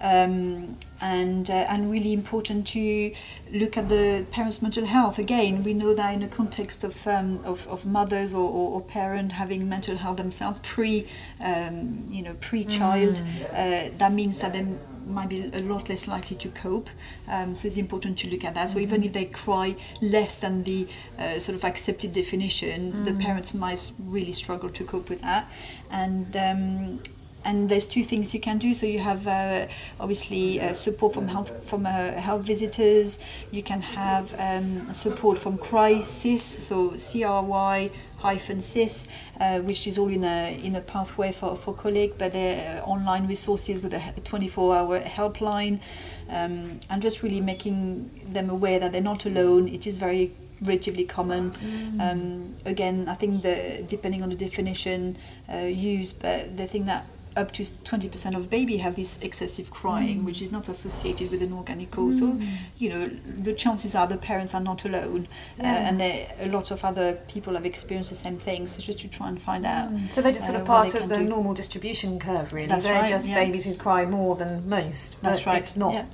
Um, 0.00 0.76
and 1.00 1.50
uh, 1.50 1.66
and 1.68 1.90
really 1.90 2.12
important 2.12 2.66
to 2.68 3.12
look 3.52 3.76
at 3.76 3.88
the 3.88 4.24
parents' 4.30 4.62
mental 4.62 4.86
health. 4.86 5.18
Again, 5.18 5.62
we 5.62 5.74
know 5.74 5.94
that 5.94 6.12
in 6.14 6.20
the 6.20 6.28
context 6.28 6.84
of 6.84 7.06
um, 7.06 7.40
of, 7.44 7.66
of 7.68 7.84
mothers 7.84 8.32
or, 8.32 8.48
or, 8.48 8.72
or 8.74 8.80
parent 8.80 9.32
having 9.32 9.68
mental 9.68 9.96
health 9.96 10.16
themselves 10.16 10.58
pre 10.62 11.06
um, 11.40 12.06
you 12.10 12.22
know 12.22 12.34
pre 12.40 12.64
child, 12.64 13.22
uh, 13.52 13.88
that 13.98 14.12
means 14.12 14.40
that 14.40 14.52
they 14.52 14.66
might 15.06 15.28
be 15.28 15.50
a 15.52 15.60
lot 15.60 15.88
less 15.88 16.08
likely 16.08 16.36
to 16.36 16.48
cope. 16.48 16.90
Um, 17.28 17.54
so 17.54 17.68
it's 17.68 17.76
important 17.76 18.18
to 18.18 18.28
look 18.28 18.44
at 18.44 18.54
that. 18.54 18.70
So 18.70 18.78
even 18.78 19.04
if 19.04 19.12
they 19.12 19.26
cry 19.26 19.76
less 20.00 20.38
than 20.38 20.64
the 20.64 20.88
uh, 21.18 21.38
sort 21.38 21.56
of 21.56 21.64
accepted 21.64 22.12
definition, 22.12 23.04
the 23.04 23.12
parents 23.14 23.54
might 23.54 23.92
really 24.00 24.32
struggle 24.32 24.68
to 24.70 24.84
cope 24.84 25.08
with 25.08 25.22
that. 25.22 25.48
And 25.90 26.36
um, 26.36 27.00
and 27.46 27.68
there's 27.68 27.86
two 27.86 28.02
things 28.02 28.34
you 28.34 28.40
can 28.40 28.58
do. 28.58 28.74
So 28.74 28.84
you 28.86 28.98
have 28.98 29.26
uh, 29.26 29.66
obviously 30.00 30.60
uh, 30.60 30.74
support 30.74 31.14
from 31.14 31.28
health 31.28 31.50
from 31.68 31.86
uh, 31.86 32.12
health 32.28 32.42
visitors. 32.42 33.18
You 33.52 33.62
can 33.62 33.80
have 33.80 34.34
um, 34.38 34.92
support 34.92 35.38
from 35.38 35.56
CRY-SIS, 35.56 36.42
so 36.42 36.96
C-R-Y 36.96 37.90
hyphen 38.18 38.60
CIS, 38.60 39.06
uh, 39.40 39.60
which 39.60 39.86
is 39.86 39.96
all 39.98 40.08
in 40.08 40.24
a 40.24 40.58
in 40.62 40.74
a 40.74 40.80
pathway 40.80 41.30
for 41.32 41.56
for 41.56 41.72
colic, 41.72 42.18
but 42.18 42.32
they're 42.32 42.82
uh, 42.82 42.92
online 42.94 43.28
resources 43.28 43.80
with 43.80 43.94
a 43.94 44.00
24-hour 44.30 45.00
helpline, 45.02 45.80
um, 46.28 46.80
and 46.90 47.00
just 47.00 47.22
really 47.22 47.40
making 47.40 48.10
them 48.32 48.50
aware 48.50 48.78
that 48.80 48.90
they're 48.92 49.10
not 49.14 49.24
alone. 49.24 49.68
It 49.68 49.86
is 49.86 49.98
very 49.98 50.32
relatively 50.62 51.04
common. 51.04 51.52
Um, 52.00 52.56
again, 52.64 53.08
I 53.08 53.14
think 53.14 53.42
the 53.42 53.84
depending 53.86 54.22
on 54.22 54.30
the 54.30 54.36
definition 54.36 55.16
uh, 55.52 55.58
used, 55.58 56.20
but 56.20 56.56
the 56.56 56.66
thing 56.66 56.86
that 56.86 57.04
up 57.36 57.52
to 57.52 57.62
20% 57.62 58.36
of 58.36 58.48
baby 58.48 58.78
have 58.78 58.96
this 58.96 59.18
excessive 59.20 59.70
crying, 59.70 60.24
which 60.24 60.40
is 60.40 60.50
not 60.50 60.68
associated 60.68 61.30
with 61.30 61.42
an 61.42 61.52
organic 61.52 61.90
cause. 61.90 62.18
So, 62.18 62.38
you 62.78 62.88
know, 62.88 63.06
the 63.06 63.52
chances 63.52 63.94
are 63.94 64.06
the 64.06 64.16
parents 64.16 64.54
are 64.54 64.60
not 64.60 64.84
alone, 64.84 65.28
uh, 65.60 65.62
and 65.64 66.00
there, 66.00 66.28
a 66.40 66.48
lot 66.48 66.70
of 66.70 66.84
other 66.84 67.14
people 67.28 67.54
have 67.54 67.66
experienced 67.66 68.10
the 68.10 68.16
same 68.16 68.38
thing. 68.38 68.66
So 68.66 68.80
just 68.80 69.00
to 69.00 69.08
try 69.08 69.28
and 69.28 69.40
find 69.40 69.66
out. 69.66 69.90
So 70.10 70.22
they're 70.22 70.32
just 70.32 70.46
sort 70.46 70.58
uh, 70.58 70.62
of 70.62 70.68
what 70.68 70.92
part 70.92 70.94
of 70.94 71.08
the 71.08 71.18
do. 71.18 71.24
normal 71.24 71.54
distribution 71.54 72.18
curve, 72.18 72.52
really. 72.52 72.68
That's 72.68 72.84
they're 72.84 72.94
right, 72.94 73.08
just 73.08 73.28
yeah. 73.28 73.44
babies 73.44 73.64
who 73.64 73.74
cry 73.74 74.06
more 74.06 74.36
than 74.36 74.68
most. 74.68 75.20
That's 75.22 75.46
right. 75.46 75.58
It's 75.58 75.76
not 75.76 75.94
yeah. 75.94 76.06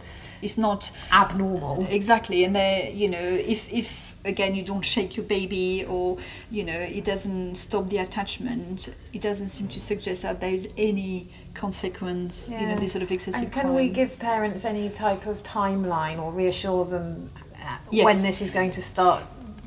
It's 0.43 0.59
not 0.59 0.91
abnormal. 1.13 1.87
exactly, 1.89 2.43
and 2.43 2.55
they, 2.57 2.93
you 2.95 3.09
know, 3.09 3.21
if 3.21 3.73
if 3.73 4.12
again 4.25 4.55
you 4.55 4.63
don't 4.63 4.83
shake 4.85 5.17
your 5.17 5.27
baby 5.27 5.85
or 5.89 6.19
you 6.51 6.65
know 6.65 6.79
it 6.79 7.05
doesn't 7.05 7.57
stop 7.57 7.89
the 7.89 7.99
attachment, 7.99 8.95
it 9.13 9.21
doesn't 9.21 9.49
seem 9.49 9.69
to 9.69 9.81
suggest 9.81 10.23
that 10.23 10.41
there 10.41 10.55
is 10.55 10.69
any 10.77 11.29
consequence. 11.55 12.49
You 12.51 12.67
know, 12.67 12.77
this 12.77 12.93
sort 12.93 13.03
of 13.03 13.11
excessive. 13.11 13.43
And 13.43 13.53
can 13.53 13.75
we 13.75 13.89
give 13.89 14.19
parents 14.19 14.65
any 14.65 14.89
type 14.91 15.27
of 15.27 15.43
timeline 15.43 16.19
or 16.21 16.33
reassure 16.33 16.85
them 16.85 17.31
uh, 17.63 17.77
Yes. 17.91 18.05
when 18.05 18.23
this 18.23 18.41
is 18.43 18.51
going 18.51 18.71
to 18.73 18.83
start 18.83 19.23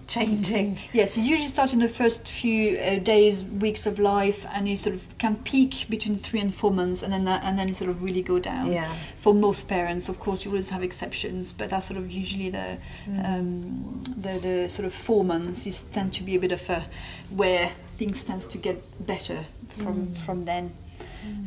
changing? 0.08 0.80
Yes, 0.94 1.18
it 1.18 1.22
usually 1.22 1.48
starts 1.48 1.74
in 1.74 1.80
the 1.80 1.90
first 1.90 2.28
few 2.28 2.78
uh, 2.78 3.00
days, 3.00 3.44
weeks 3.44 3.86
of 3.86 4.00
life, 4.00 4.46
and 4.54 4.68
it 4.68 4.80
sort 4.80 4.96
of 4.96 5.18
can 5.18 5.36
peak 5.38 5.86
between 5.90 6.18
three 6.18 6.40
and 6.40 6.54
four 6.54 6.72
months, 6.72 7.04
and 7.04 7.12
then 7.12 7.26
that, 7.26 7.44
and 7.44 7.58
then 7.58 7.70
it 7.70 7.76
sort 7.76 7.90
of 7.90 8.04
really 8.04 8.22
go 8.22 8.40
down. 8.40 8.72
Yeah. 8.72 8.94
For 9.18 9.34
most 9.34 9.68
parents, 9.68 10.10
of 10.10 10.20
course, 10.20 10.46
you 10.46 10.52
always 10.52 10.70
have 10.70 10.84
exceptions, 10.84 11.54
but 11.54 11.70
that's 11.70 11.88
sort 11.88 11.98
of 11.98 12.12
usually 12.12 12.50
the 12.50 12.78
um, 13.24 14.04
the, 14.18 14.40
the 14.40 14.70
sort 14.70 14.86
of 14.86 14.94
four 14.94 15.24
months 15.24 15.66
is 15.68 15.82
tend 15.82 16.14
to 16.14 16.24
be 16.24 16.36
a 16.36 16.40
bit 16.40 16.52
of 16.52 16.70
a 16.70 16.86
where 17.30 17.72
things 17.98 18.24
tends 18.24 18.46
to 18.48 18.58
get 18.58 19.06
better 19.06 19.46
from 19.68 20.14
from 20.14 20.46
then. 20.46 20.76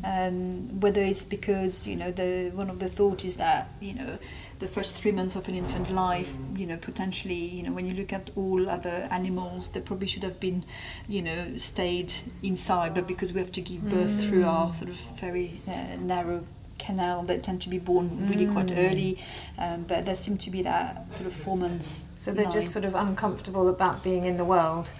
Um, 0.04 0.80
whether 0.80 1.00
it's 1.02 1.24
because 1.24 1.86
you 1.86 1.96
know 1.96 2.10
the 2.12 2.50
one 2.54 2.70
of 2.70 2.78
the 2.78 2.88
thought 2.88 3.24
is 3.24 3.36
that 3.36 3.68
you 3.80 3.94
know 3.94 4.18
the 4.60 4.68
first 4.68 4.94
three 4.94 5.12
months 5.12 5.34
of 5.36 5.48
an 5.48 5.54
infant 5.54 5.90
life 5.90 6.32
you 6.56 6.66
know 6.66 6.76
potentially 6.76 7.34
you 7.56 7.62
know 7.64 7.72
when 7.72 7.86
you 7.86 7.94
look 7.94 8.12
at 8.12 8.30
all 8.36 8.68
other 8.68 9.08
animals 9.10 9.68
they 9.70 9.80
probably 9.80 10.06
should 10.06 10.22
have 10.22 10.38
been 10.40 10.64
you 11.08 11.20
know 11.22 11.56
stayed 11.56 12.12
inside 12.42 12.94
but 12.94 13.06
because 13.06 13.32
we 13.32 13.40
have 13.40 13.52
to 13.52 13.60
give 13.60 13.82
birth 13.90 14.24
through 14.24 14.44
our 14.44 14.72
sort 14.72 14.88
of 14.90 14.96
very 15.20 15.60
uh, 15.68 15.96
narrow 16.00 16.44
canal 16.78 17.22
they 17.24 17.38
tend 17.38 17.60
to 17.60 17.68
be 17.68 17.78
born 17.78 18.26
really 18.28 18.46
quite 18.46 18.70
early 18.72 19.18
um, 19.58 19.82
but 19.82 20.04
there 20.06 20.14
seem 20.14 20.38
to 20.38 20.50
be 20.50 20.62
that 20.62 21.12
sort 21.12 21.26
of 21.26 21.32
four 21.32 21.56
months 21.56 22.04
So 22.20 22.32
they're 22.32 22.44
line. 22.44 22.52
just 22.52 22.72
sort 22.72 22.84
of 22.84 22.94
uncomfortable 22.94 23.68
about 23.68 24.02
being 24.04 24.26
in 24.26 24.36
the 24.36 24.44
world. 24.44 24.90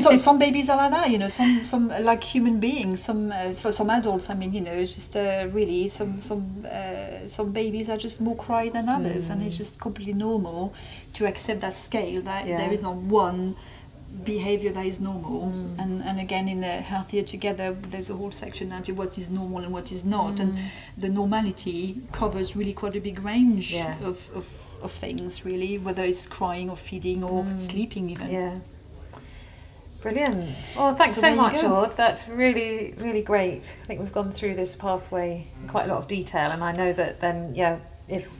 Some, 0.00 0.16
some 0.16 0.38
babies 0.38 0.68
are 0.68 0.76
like 0.76 0.90
that, 0.90 1.10
you 1.10 1.18
know. 1.18 1.28
Some 1.28 1.62
some 1.62 1.88
like 1.88 2.22
human 2.22 2.60
beings. 2.60 3.02
Some 3.02 3.32
uh, 3.32 3.52
for 3.52 3.72
some 3.72 3.90
adults, 3.90 4.30
I 4.30 4.34
mean, 4.34 4.52
you 4.52 4.60
know, 4.60 4.72
it's 4.72 4.94
just 4.94 5.16
uh, 5.16 5.48
really 5.50 5.88
some 5.88 6.20
some 6.20 6.66
uh, 6.70 7.26
some 7.26 7.52
babies 7.52 7.88
are 7.88 7.96
just 7.98 8.20
more 8.20 8.36
cry 8.36 8.68
than 8.68 8.88
others, 8.88 9.28
mm. 9.28 9.32
and 9.32 9.42
it's 9.42 9.56
just 9.56 9.78
completely 9.80 10.14
normal 10.14 10.74
to 11.14 11.26
accept 11.26 11.60
that 11.60 11.74
scale. 11.74 12.22
That 12.22 12.46
yeah. 12.46 12.58
there 12.58 12.72
is 12.72 12.82
not 12.82 12.96
one 12.96 13.56
behavior 14.24 14.72
that 14.72 14.86
is 14.86 14.98
normal 14.98 15.52
mm. 15.52 15.78
and 15.78 16.02
and 16.02 16.18
again 16.18 16.48
in 16.48 16.60
the 16.62 16.66
healthier 16.66 17.22
together 17.22 17.76
there's 17.90 18.08
a 18.08 18.14
whole 18.14 18.30
section 18.30 18.72
into 18.72 18.94
what 18.94 19.18
is 19.18 19.28
normal 19.28 19.58
and 19.58 19.72
what 19.72 19.92
is 19.92 20.04
not 20.04 20.36
mm. 20.36 20.40
and 20.40 20.58
the 20.96 21.08
normality 21.08 22.00
covers 22.12 22.56
really 22.56 22.72
quite 22.72 22.96
a 22.96 23.00
big 23.00 23.22
range 23.22 23.74
yeah. 23.74 23.98
of, 24.02 24.30
of 24.34 24.48
of 24.80 24.90
things 24.90 25.44
really 25.44 25.76
whether 25.76 26.02
it's 26.02 26.26
crying 26.26 26.70
or 26.70 26.76
feeding 26.76 27.22
or 27.22 27.44
mm. 27.44 27.60
sleeping 27.60 28.08
even 28.08 28.30
yeah 28.30 28.58
Brilliant. 30.06 30.54
Well, 30.76 30.94
thanks 30.94 31.16
so, 31.16 31.22
so 31.22 31.34
much, 31.34 31.64
Aude. 31.64 31.90
That's 31.96 32.28
really, 32.28 32.94
really 32.98 33.22
great. 33.22 33.76
I 33.82 33.86
think 33.86 33.98
we've 33.98 34.12
gone 34.12 34.30
through 34.30 34.54
this 34.54 34.76
pathway 34.76 35.48
in 35.60 35.68
quite 35.68 35.86
a 35.86 35.88
lot 35.88 35.98
of 35.98 36.06
detail, 36.06 36.52
and 36.52 36.62
I 36.62 36.70
know 36.70 36.92
that 36.92 37.20
then, 37.20 37.56
yeah, 37.56 37.78
if 38.08 38.30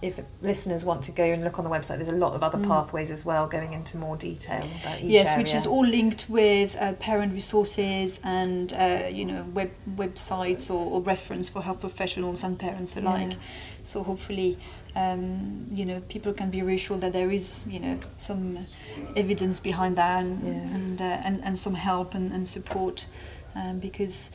if 0.00 0.20
listeners 0.42 0.84
want 0.84 1.02
to 1.02 1.10
go 1.10 1.24
and 1.24 1.42
look 1.42 1.58
on 1.58 1.64
the 1.64 1.70
website, 1.70 1.96
there's 1.96 2.06
a 2.06 2.12
lot 2.12 2.34
of 2.34 2.44
other 2.44 2.58
mm. 2.58 2.68
pathways 2.68 3.10
as 3.10 3.24
well, 3.24 3.48
going 3.48 3.72
into 3.72 3.98
more 3.98 4.16
detail 4.16 4.64
about 4.80 5.00
each 5.00 5.10
Yes, 5.10 5.30
area. 5.30 5.38
which 5.38 5.54
is 5.56 5.66
all 5.66 5.84
linked 5.84 6.26
with 6.28 6.76
uh, 6.76 6.92
parent 6.92 7.32
resources 7.32 8.20
and 8.22 8.72
uh, 8.72 9.08
you 9.10 9.24
know 9.24 9.42
web 9.54 9.72
websites 9.96 10.70
or, 10.70 10.86
or, 10.92 11.00
reference 11.00 11.48
for 11.48 11.62
health 11.62 11.80
professionals 11.80 12.44
and 12.44 12.60
parents 12.60 12.96
alike. 12.96 13.32
Yeah. 13.32 13.38
So 13.82 14.04
hopefully, 14.04 14.56
um, 14.98 15.66
you 15.70 15.84
know, 15.84 16.00
people 16.08 16.32
can 16.32 16.50
be 16.50 16.62
reassured 16.62 17.00
that 17.02 17.12
there 17.12 17.30
is 17.30 17.64
you 17.66 17.80
know 17.80 17.98
some 18.16 18.58
evidence 19.16 19.60
behind 19.60 19.96
that 19.96 20.22
and 20.22 20.42
yeah. 20.42 20.74
and, 20.76 21.00
uh, 21.00 21.04
and, 21.04 21.44
and 21.44 21.58
some 21.58 21.74
help 21.74 22.14
and, 22.14 22.32
and 22.32 22.48
support 22.48 23.06
um, 23.54 23.78
because 23.78 24.30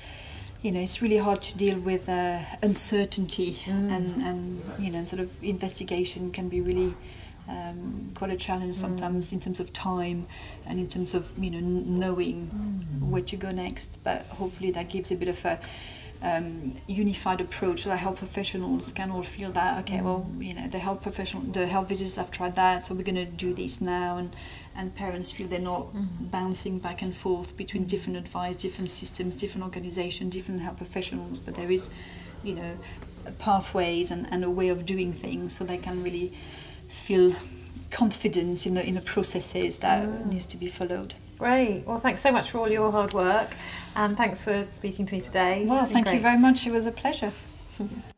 you 0.62 0.72
know 0.72 0.80
it's 0.80 1.02
really 1.02 1.18
hard 1.18 1.42
to 1.42 1.58
deal 1.58 1.78
with 1.80 2.08
uh, 2.08 2.40
uncertainty 2.62 3.60
mm. 3.66 3.92
and 3.92 4.22
and 4.24 4.62
you 4.80 4.90
know 4.92 5.04
sort 5.04 5.22
of 5.22 5.30
investigation 5.44 6.32
can 6.32 6.48
be 6.50 6.62
really 6.62 6.94
um, 7.50 8.12
quite 8.16 8.32
a 8.32 8.38
challenge 8.38 8.78
mm. 8.78 8.80
sometimes 8.80 9.30
mm. 9.30 9.34
in 9.34 9.40
terms 9.42 9.60
of 9.60 9.74
time 9.74 10.26
and 10.66 10.80
in 10.80 10.88
terms 10.88 11.14
of 11.14 11.32
you 11.38 11.52
know 11.52 11.60
knowing 11.60 12.50
mm. 12.50 13.10
where 13.10 13.22
to 13.22 13.36
go 13.36 13.52
next 13.52 13.98
but 14.04 14.22
hopefully 14.28 14.72
that 14.72 14.88
gives 14.90 15.12
a 15.12 15.16
bit 15.16 15.28
of 15.28 15.44
a 15.46 15.60
um, 16.24 16.76
unified 16.88 17.42
approach 17.42 17.84
so 17.84 17.90
that 17.90 17.98
health 17.98 18.18
professionals 18.18 18.94
can 18.94 19.12
all 19.12 19.24
feel 19.24 19.52
that 19.52 19.78
okay 19.80 20.00
well 20.02 20.26
mm. 20.32 20.46
you 20.46 20.54
know 20.54 20.68
the 20.70 20.80
health 20.80 21.02
professional 21.02 21.44
the 21.44 21.68
health 21.68 21.90
visitors 21.90 22.16
have 22.16 22.32
tried 22.32 22.56
that 22.56 22.86
so 22.86 22.96
we're 22.96 23.04
going 23.04 23.16
to 23.16 23.26
do 23.26 23.54
this 23.54 23.82
now 23.82 24.18
and 24.18 24.34
and 24.74 24.96
parents 24.96 25.32
feel 25.32 25.48
they're 25.48 25.60
not 25.60 25.88
mm-hmm. 25.88 26.26
bouncing 26.26 26.80
back 26.80 27.02
and 27.02 27.14
forth 27.14 27.56
between 27.58 27.84
different 27.84 28.18
advice 28.18 28.56
different 28.56 28.90
systems 28.90 29.36
different 29.36 29.66
organizations 29.66 30.34
different 30.34 30.62
health 30.62 30.78
professionals 30.78 31.40
but 31.40 31.56
there 31.56 31.70
is 31.70 31.90
you 32.42 32.56
know 32.56 32.78
pathways 33.38 34.10
and, 34.10 34.26
and 34.32 34.46
a 34.46 34.50
way 34.50 34.70
of 34.70 34.86
doing 34.86 35.12
things 35.12 35.56
so 35.56 35.66
they 35.66 35.78
can 35.78 36.02
really 36.02 36.32
feel 36.88 37.36
confidence 37.92 38.66
in 38.66 38.76
the 38.76 38.86
in 38.86 38.96
the 38.96 39.02
processes 39.02 39.80
that 39.80 40.04
mm. 40.04 40.26
needs 40.28 40.46
to 40.46 40.56
be 40.56 40.68
followed 40.68 41.16
Great. 41.38 41.84
Well, 41.86 42.00
thanks 42.00 42.22
so 42.22 42.32
much 42.32 42.52
for 42.52 42.60
all 42.60 42.72
your 42.72 42.92
hard 42.92 43.14
work 43.14 43.56
and 43.96 44.16
thanks 44.16 44.44
for 44.44 44.66
speaking 44.72 45.06
to 45.08 45.16
me 45.16 45.22
today. 45.22 45.66
Well, 45.68 45.86
thank 45.86 46.06
great. 46.06 46.16
you 46.16 46.22
very 46.22 46.40
much. 46.40 46.66
It 46.66 46.72
was 46.72 46.86
a 46.86 46.92
pleasure. 46.92 47.32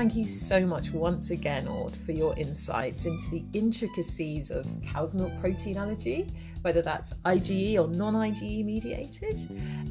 Thank 0.00 0.16
you 0.16 0.24
so 0.24 0.66
much 0.66 0.92
once 0.92 1.28
again, 1.28 1.68
Aude, 1.68 1.94
for 1.94 2.12
your 2.12 2.34
insights 2.38 3.04
into 3.04 3.28
the 3.28 3.44
intricacies 3.52 4.50
of 4.50 4.66
cow's 4.82 5.14
milk 5.14 5.30
protein 5.40 5.76
allergy, 5.76 6.26
whether 6.62 6.80
that's 6.80 7.12
IgE 7.26 7.74
or 7.78 7.86
non 7.86 8.14
IgE 8.14 8.64
mediated, 8.64 9.36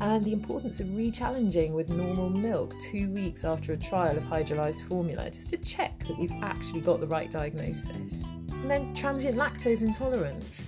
and 0.02 0.26
the 0.26 0.34
importance 0.34 0.80
of 0.80 0.98
re 0.98 1.12
challenging 1.12 1.76
with 1.76 1.90
normal 1.90 2.28
milk 2.28 2.74
two 2.82 3.12
weeks 3.12 3.46
after 3.46 3.74
a 3.74 3.78
trial 3.78 4.18
of 4.18 4.24
hydrolyzed 4.24 4.82
formula 4.88 5.30
just 5.30 5.52
to 5.52 5.58
check 5.58 6.00
that 6.08 6.18
we've 6.18 6.34
actually 6.42 6.82
got 6.82 7.00
the 7.00 7.08
right 7.08 7.30
diagnosis. 7.30 8.32
And 8.50 8.72
then 8.72 8.96
transient 8.96 9.38
lactose 9.38 9.84
intolerance, 9.84 10.66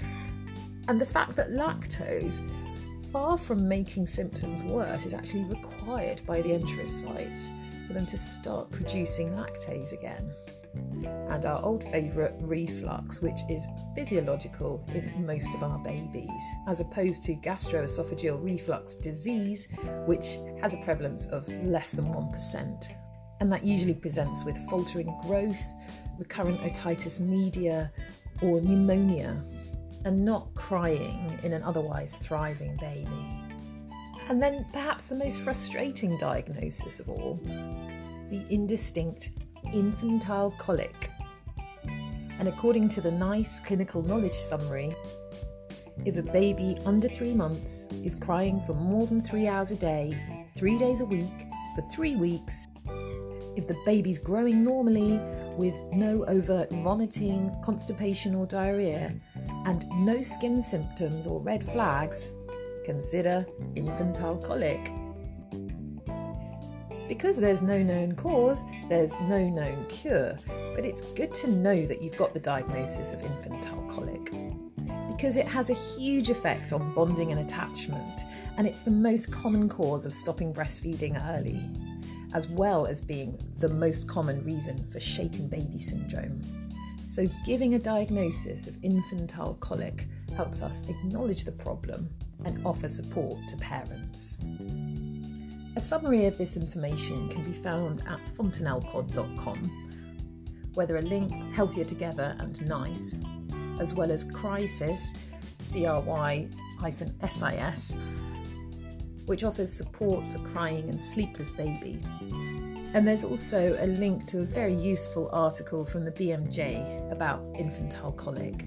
and 0.87 1.01
the 1.01 1.05
fact 1.07 1.35
that 1.37 1.49
lactose 1.49 2.47
far 3.11 3.37
from 3.37 3.67
making 3.67 4.05
symptoms 4.05 4.63
worse, 4.63 5.05
is 5.05 5.15
actually 5.15 5.45
required 5.45 6.21
by 6.25 6.41
the 6.41 6.49
enterocytes 6.49 7.51
for 7.91 7.99
them 7.99 8.05
to 8.05 8.17
start 8.17 8.71
producing 8.71 9.31
lactase 9.33 9.91
again. 9.91 10.33
And 11.03 11.45
our 11.45 11.61
old 11.61 11.83
favourite 11.83 12.33
reflux, 12.39 13.21
which 13.21 13.39
is 13.49 13.67
physiological 13.93 14.85
in 14.93 15.25
most 15.25 15.53
of 15.55 15.63
our 15.63 15.77
babies, 15.79 16.41
as 16.69 16.79
opposed 16.79 17.23
to 17.23 17.35
gastroesophageal 17.35 18.41
reflux 18.41 18.95
disease, 18.95 19.67
which 20.05 20.37
has 20.61 20.73
a 20.73 20.77
prevalence 20.77 21.25
of 21.25 21.45
less 21.65 21.91
than 21.91 22.05
1%. 22.05 22.93
And 23.41 23.51
that 23.51 23.65
usually 23.65 23.95
presents 23.95 24.45
with 24.45 24.57
faltering 24.69 25.13
growth, 25.23 25.61
recurrent 26.17 26.61
otitis 26.61 27.19
media, 27.19 27.91
or 28.41 28.61
pneumonia, 28.61 29.43
and 30.05 30.23
not 30.23 30.53
crying 30.55 31.37
in 31.43 31.51
an 31.51 31.63
otherwise 31.63 32.15
thriving 32.15 32.77
baby. 32.77 33.40
And 34.29 34.41
then 34.41 34.65
perhaps 34.71 35.07
the 35.07 35.15
most 35.15 35.41
frustrating 35.41 36.17
diagnosis 36.17 36.99
of 36.99 37.09
all 37.09 37.39
the 38.29 38.45
indistinct 38.49 39.31
infantile 39.73 40.51
colic. 40.57 41.09
And 42.39 42.47
according 42.47 42.89
to 42.89 43.01
the 43.01 43.11
NICE 43.11 43.59
clinical 43.59 44.01
knowledge 44.01 44.33
summary, 44.33 44.95
if 46.05 46.17
a 46.17 46.23
baby 46.23 46.77
under 46.85 47.07
three 47.07 47.33
months 47.33 47.85
is 48.03 48.15
crying 48.15 48.61
for 48.61 48.73
more 48.73 49.05
than 49.05 49.21
three 49.21 49.47
hours 49.47 49.71
a 49.71 49.75
day, 49.75 50.47
three 50.55 50.77
days 50.77 51.01
a 51.01 51.05
week, 51.05 51.45
for 51.75 51.81
three 51.93 52.15
weeks, 52.15 52.67
if 53.55 53.67
the 53.67 53.77
baby's 53.85 54.17
growing 54.17 54.63
normally 54.63 55.19
with 55.57 55.75
no 55.91 56.23
overt 56.25 56.71
vomiting, 56.71 57.53
constipation, 57.61 58.33
or 58.33 58.45
diarrhea, 58.45 59.13
and 59.65 59.85
no 59.89 60.21
skin 60.21 60.61
symptoms 60.61 61.27
or 61.27 61.41
red 61.41 61.63
flags, 61.63 62.31
consider 62.91 63.45
infantile 63.77 64.35
colic. 64.35 64.91
Because 67.07 67.37
there's 67.37 67.61
no 67.61 67.81
known 67.81 68.15
cause, 68.15 68.65
there's 68.89 69.13
no 69.29 69.47
known 69.47 69.85
cure, 69.87 70.37
but 70.75 70.85
it's 70.85 70.99
good 70.99 71.33
to 71.35 71.47
know 71.49 71.85
that 71.85 72.01
you've 72.01 72.17
got 72.17 72.33
the 72.33 72.39
diagnosis 72.39 73.13
of 73.13 73.23
infantile 73.23 73.81
colic. 73.83 74.33
Because 75.07 75.37
it 75.37 75.47
has 75.47 75.69
a 75.69 75.73
huge 75.73 76.29
effect 76.29 76.73
on 76.73 76.93
bonding 76.93 77.31
and 77.31 77.39
attachment, 77.39 78.23
and 78.57 78.67
it's 78.67 78.81
the 78.81 78.91
most 78.91 79.31
common 79.31 79.69
cause 79.69 80.05
of 80.05 80.13
stopping 80.13 80.53
breastfeeding 80.53 81.15
early, 81.29 81.61
as 82.33 82.49
well 82.49 82.85
as 82.85 82.99
being 82.99 83.39
the 83.59 83.69
most 83.69 84.05
common 84.05 84.43
reason 84.43 84.85
for 84.91 84.99
shaken 84.99 85.47
baby 85.47 85.79
syndrome. 85.79 86.41
So, 87.07 87.25
giving 87.45 87.75
a 87.75 87.79
diagnosis 87.79 88.67
of 88.67 88.75
infantile 88.83 89.55
colic 89.61 90.07
helps 90.35 90.61
us 90.61 90.83
acknowledge 90.89 91.45
the 91.45 91.51
problem 91.51 92.09
and 92.45 92.65
offer 92.65 92.87
support 92.89 93.37
to 93.47 93.57
parents. 93.57 94.39
A 95.75 95.79
summary 95.79 96.25
of 96.25 96.37
this 96.37 96.57
information 96.57 97.29
can 97.29 97.43
be 97.43 97.53
found 97.53 98.03
at 98.07 98.19
fontanellepod.com, 98.37 99.71
where 100.73 100.85
there 100.85 100.97
are 100.97 101.01
linked 101.01 101.35
Healthier 101.55 101.85
Together 101.85 102.35
and 102.39 102.67
NICE, 102.67 103.17
as 103.79 103.93
well 103.93 104.11
as 104.11 104.23
Crisis, 104.25 105.13
CRY-SIS, 106.79 107.95
which 109.27 109.43
offers 109.43 109.71
support 109.71 110.25
for 110.31 110.39
crying 110.49 110.89
and 110.89 111.01
sleepless 111.01 111.51
babies. 111.53 112.03
And 112.93 113.07
there's 113.07 113.23
also 113.23 113.77
a 113.79 113.87
link 113.87 114.27
to 114.27 114.39
a 114.39 114.43
very 114.43 114.75
useful 114.75 115.29
article 115.31 115.85
from 115.85 116.03
the 116.03 116.11
BMJ 116.11 117.09
about 117.11 117.41
infantile 117.57 118.11
colic. 118.11 118.65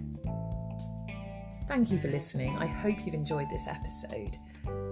Thank 1.67 1.91
you 1.91 1.99
for 1.99 2.09
listening. 2.09 2.57
I 2.59 2.67
hope 2.67 3.05
you've 3.05 3.15
enjoyed 3.15 3.49
this 3.51 3.67
episode. 3.67 4.37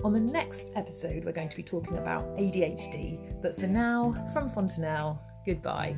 On 0.05 0.13
the 0.13 0.21
next 0.21 0.73
episode, 0.75 1.25
we're 1.25 1.33
going 1.33 1.49
to 1.49 1.57
be 1.57 1.63
talking 1.63 1.99
about 1.99 2.25
ADHD, 2.37 3.41
but 3.41 3.59
for 3.59 3.67
now, 3.67 4.13
from 4.33 4.49
Fontanelle, 4.51 5.21
goodbye. 5.47 5.95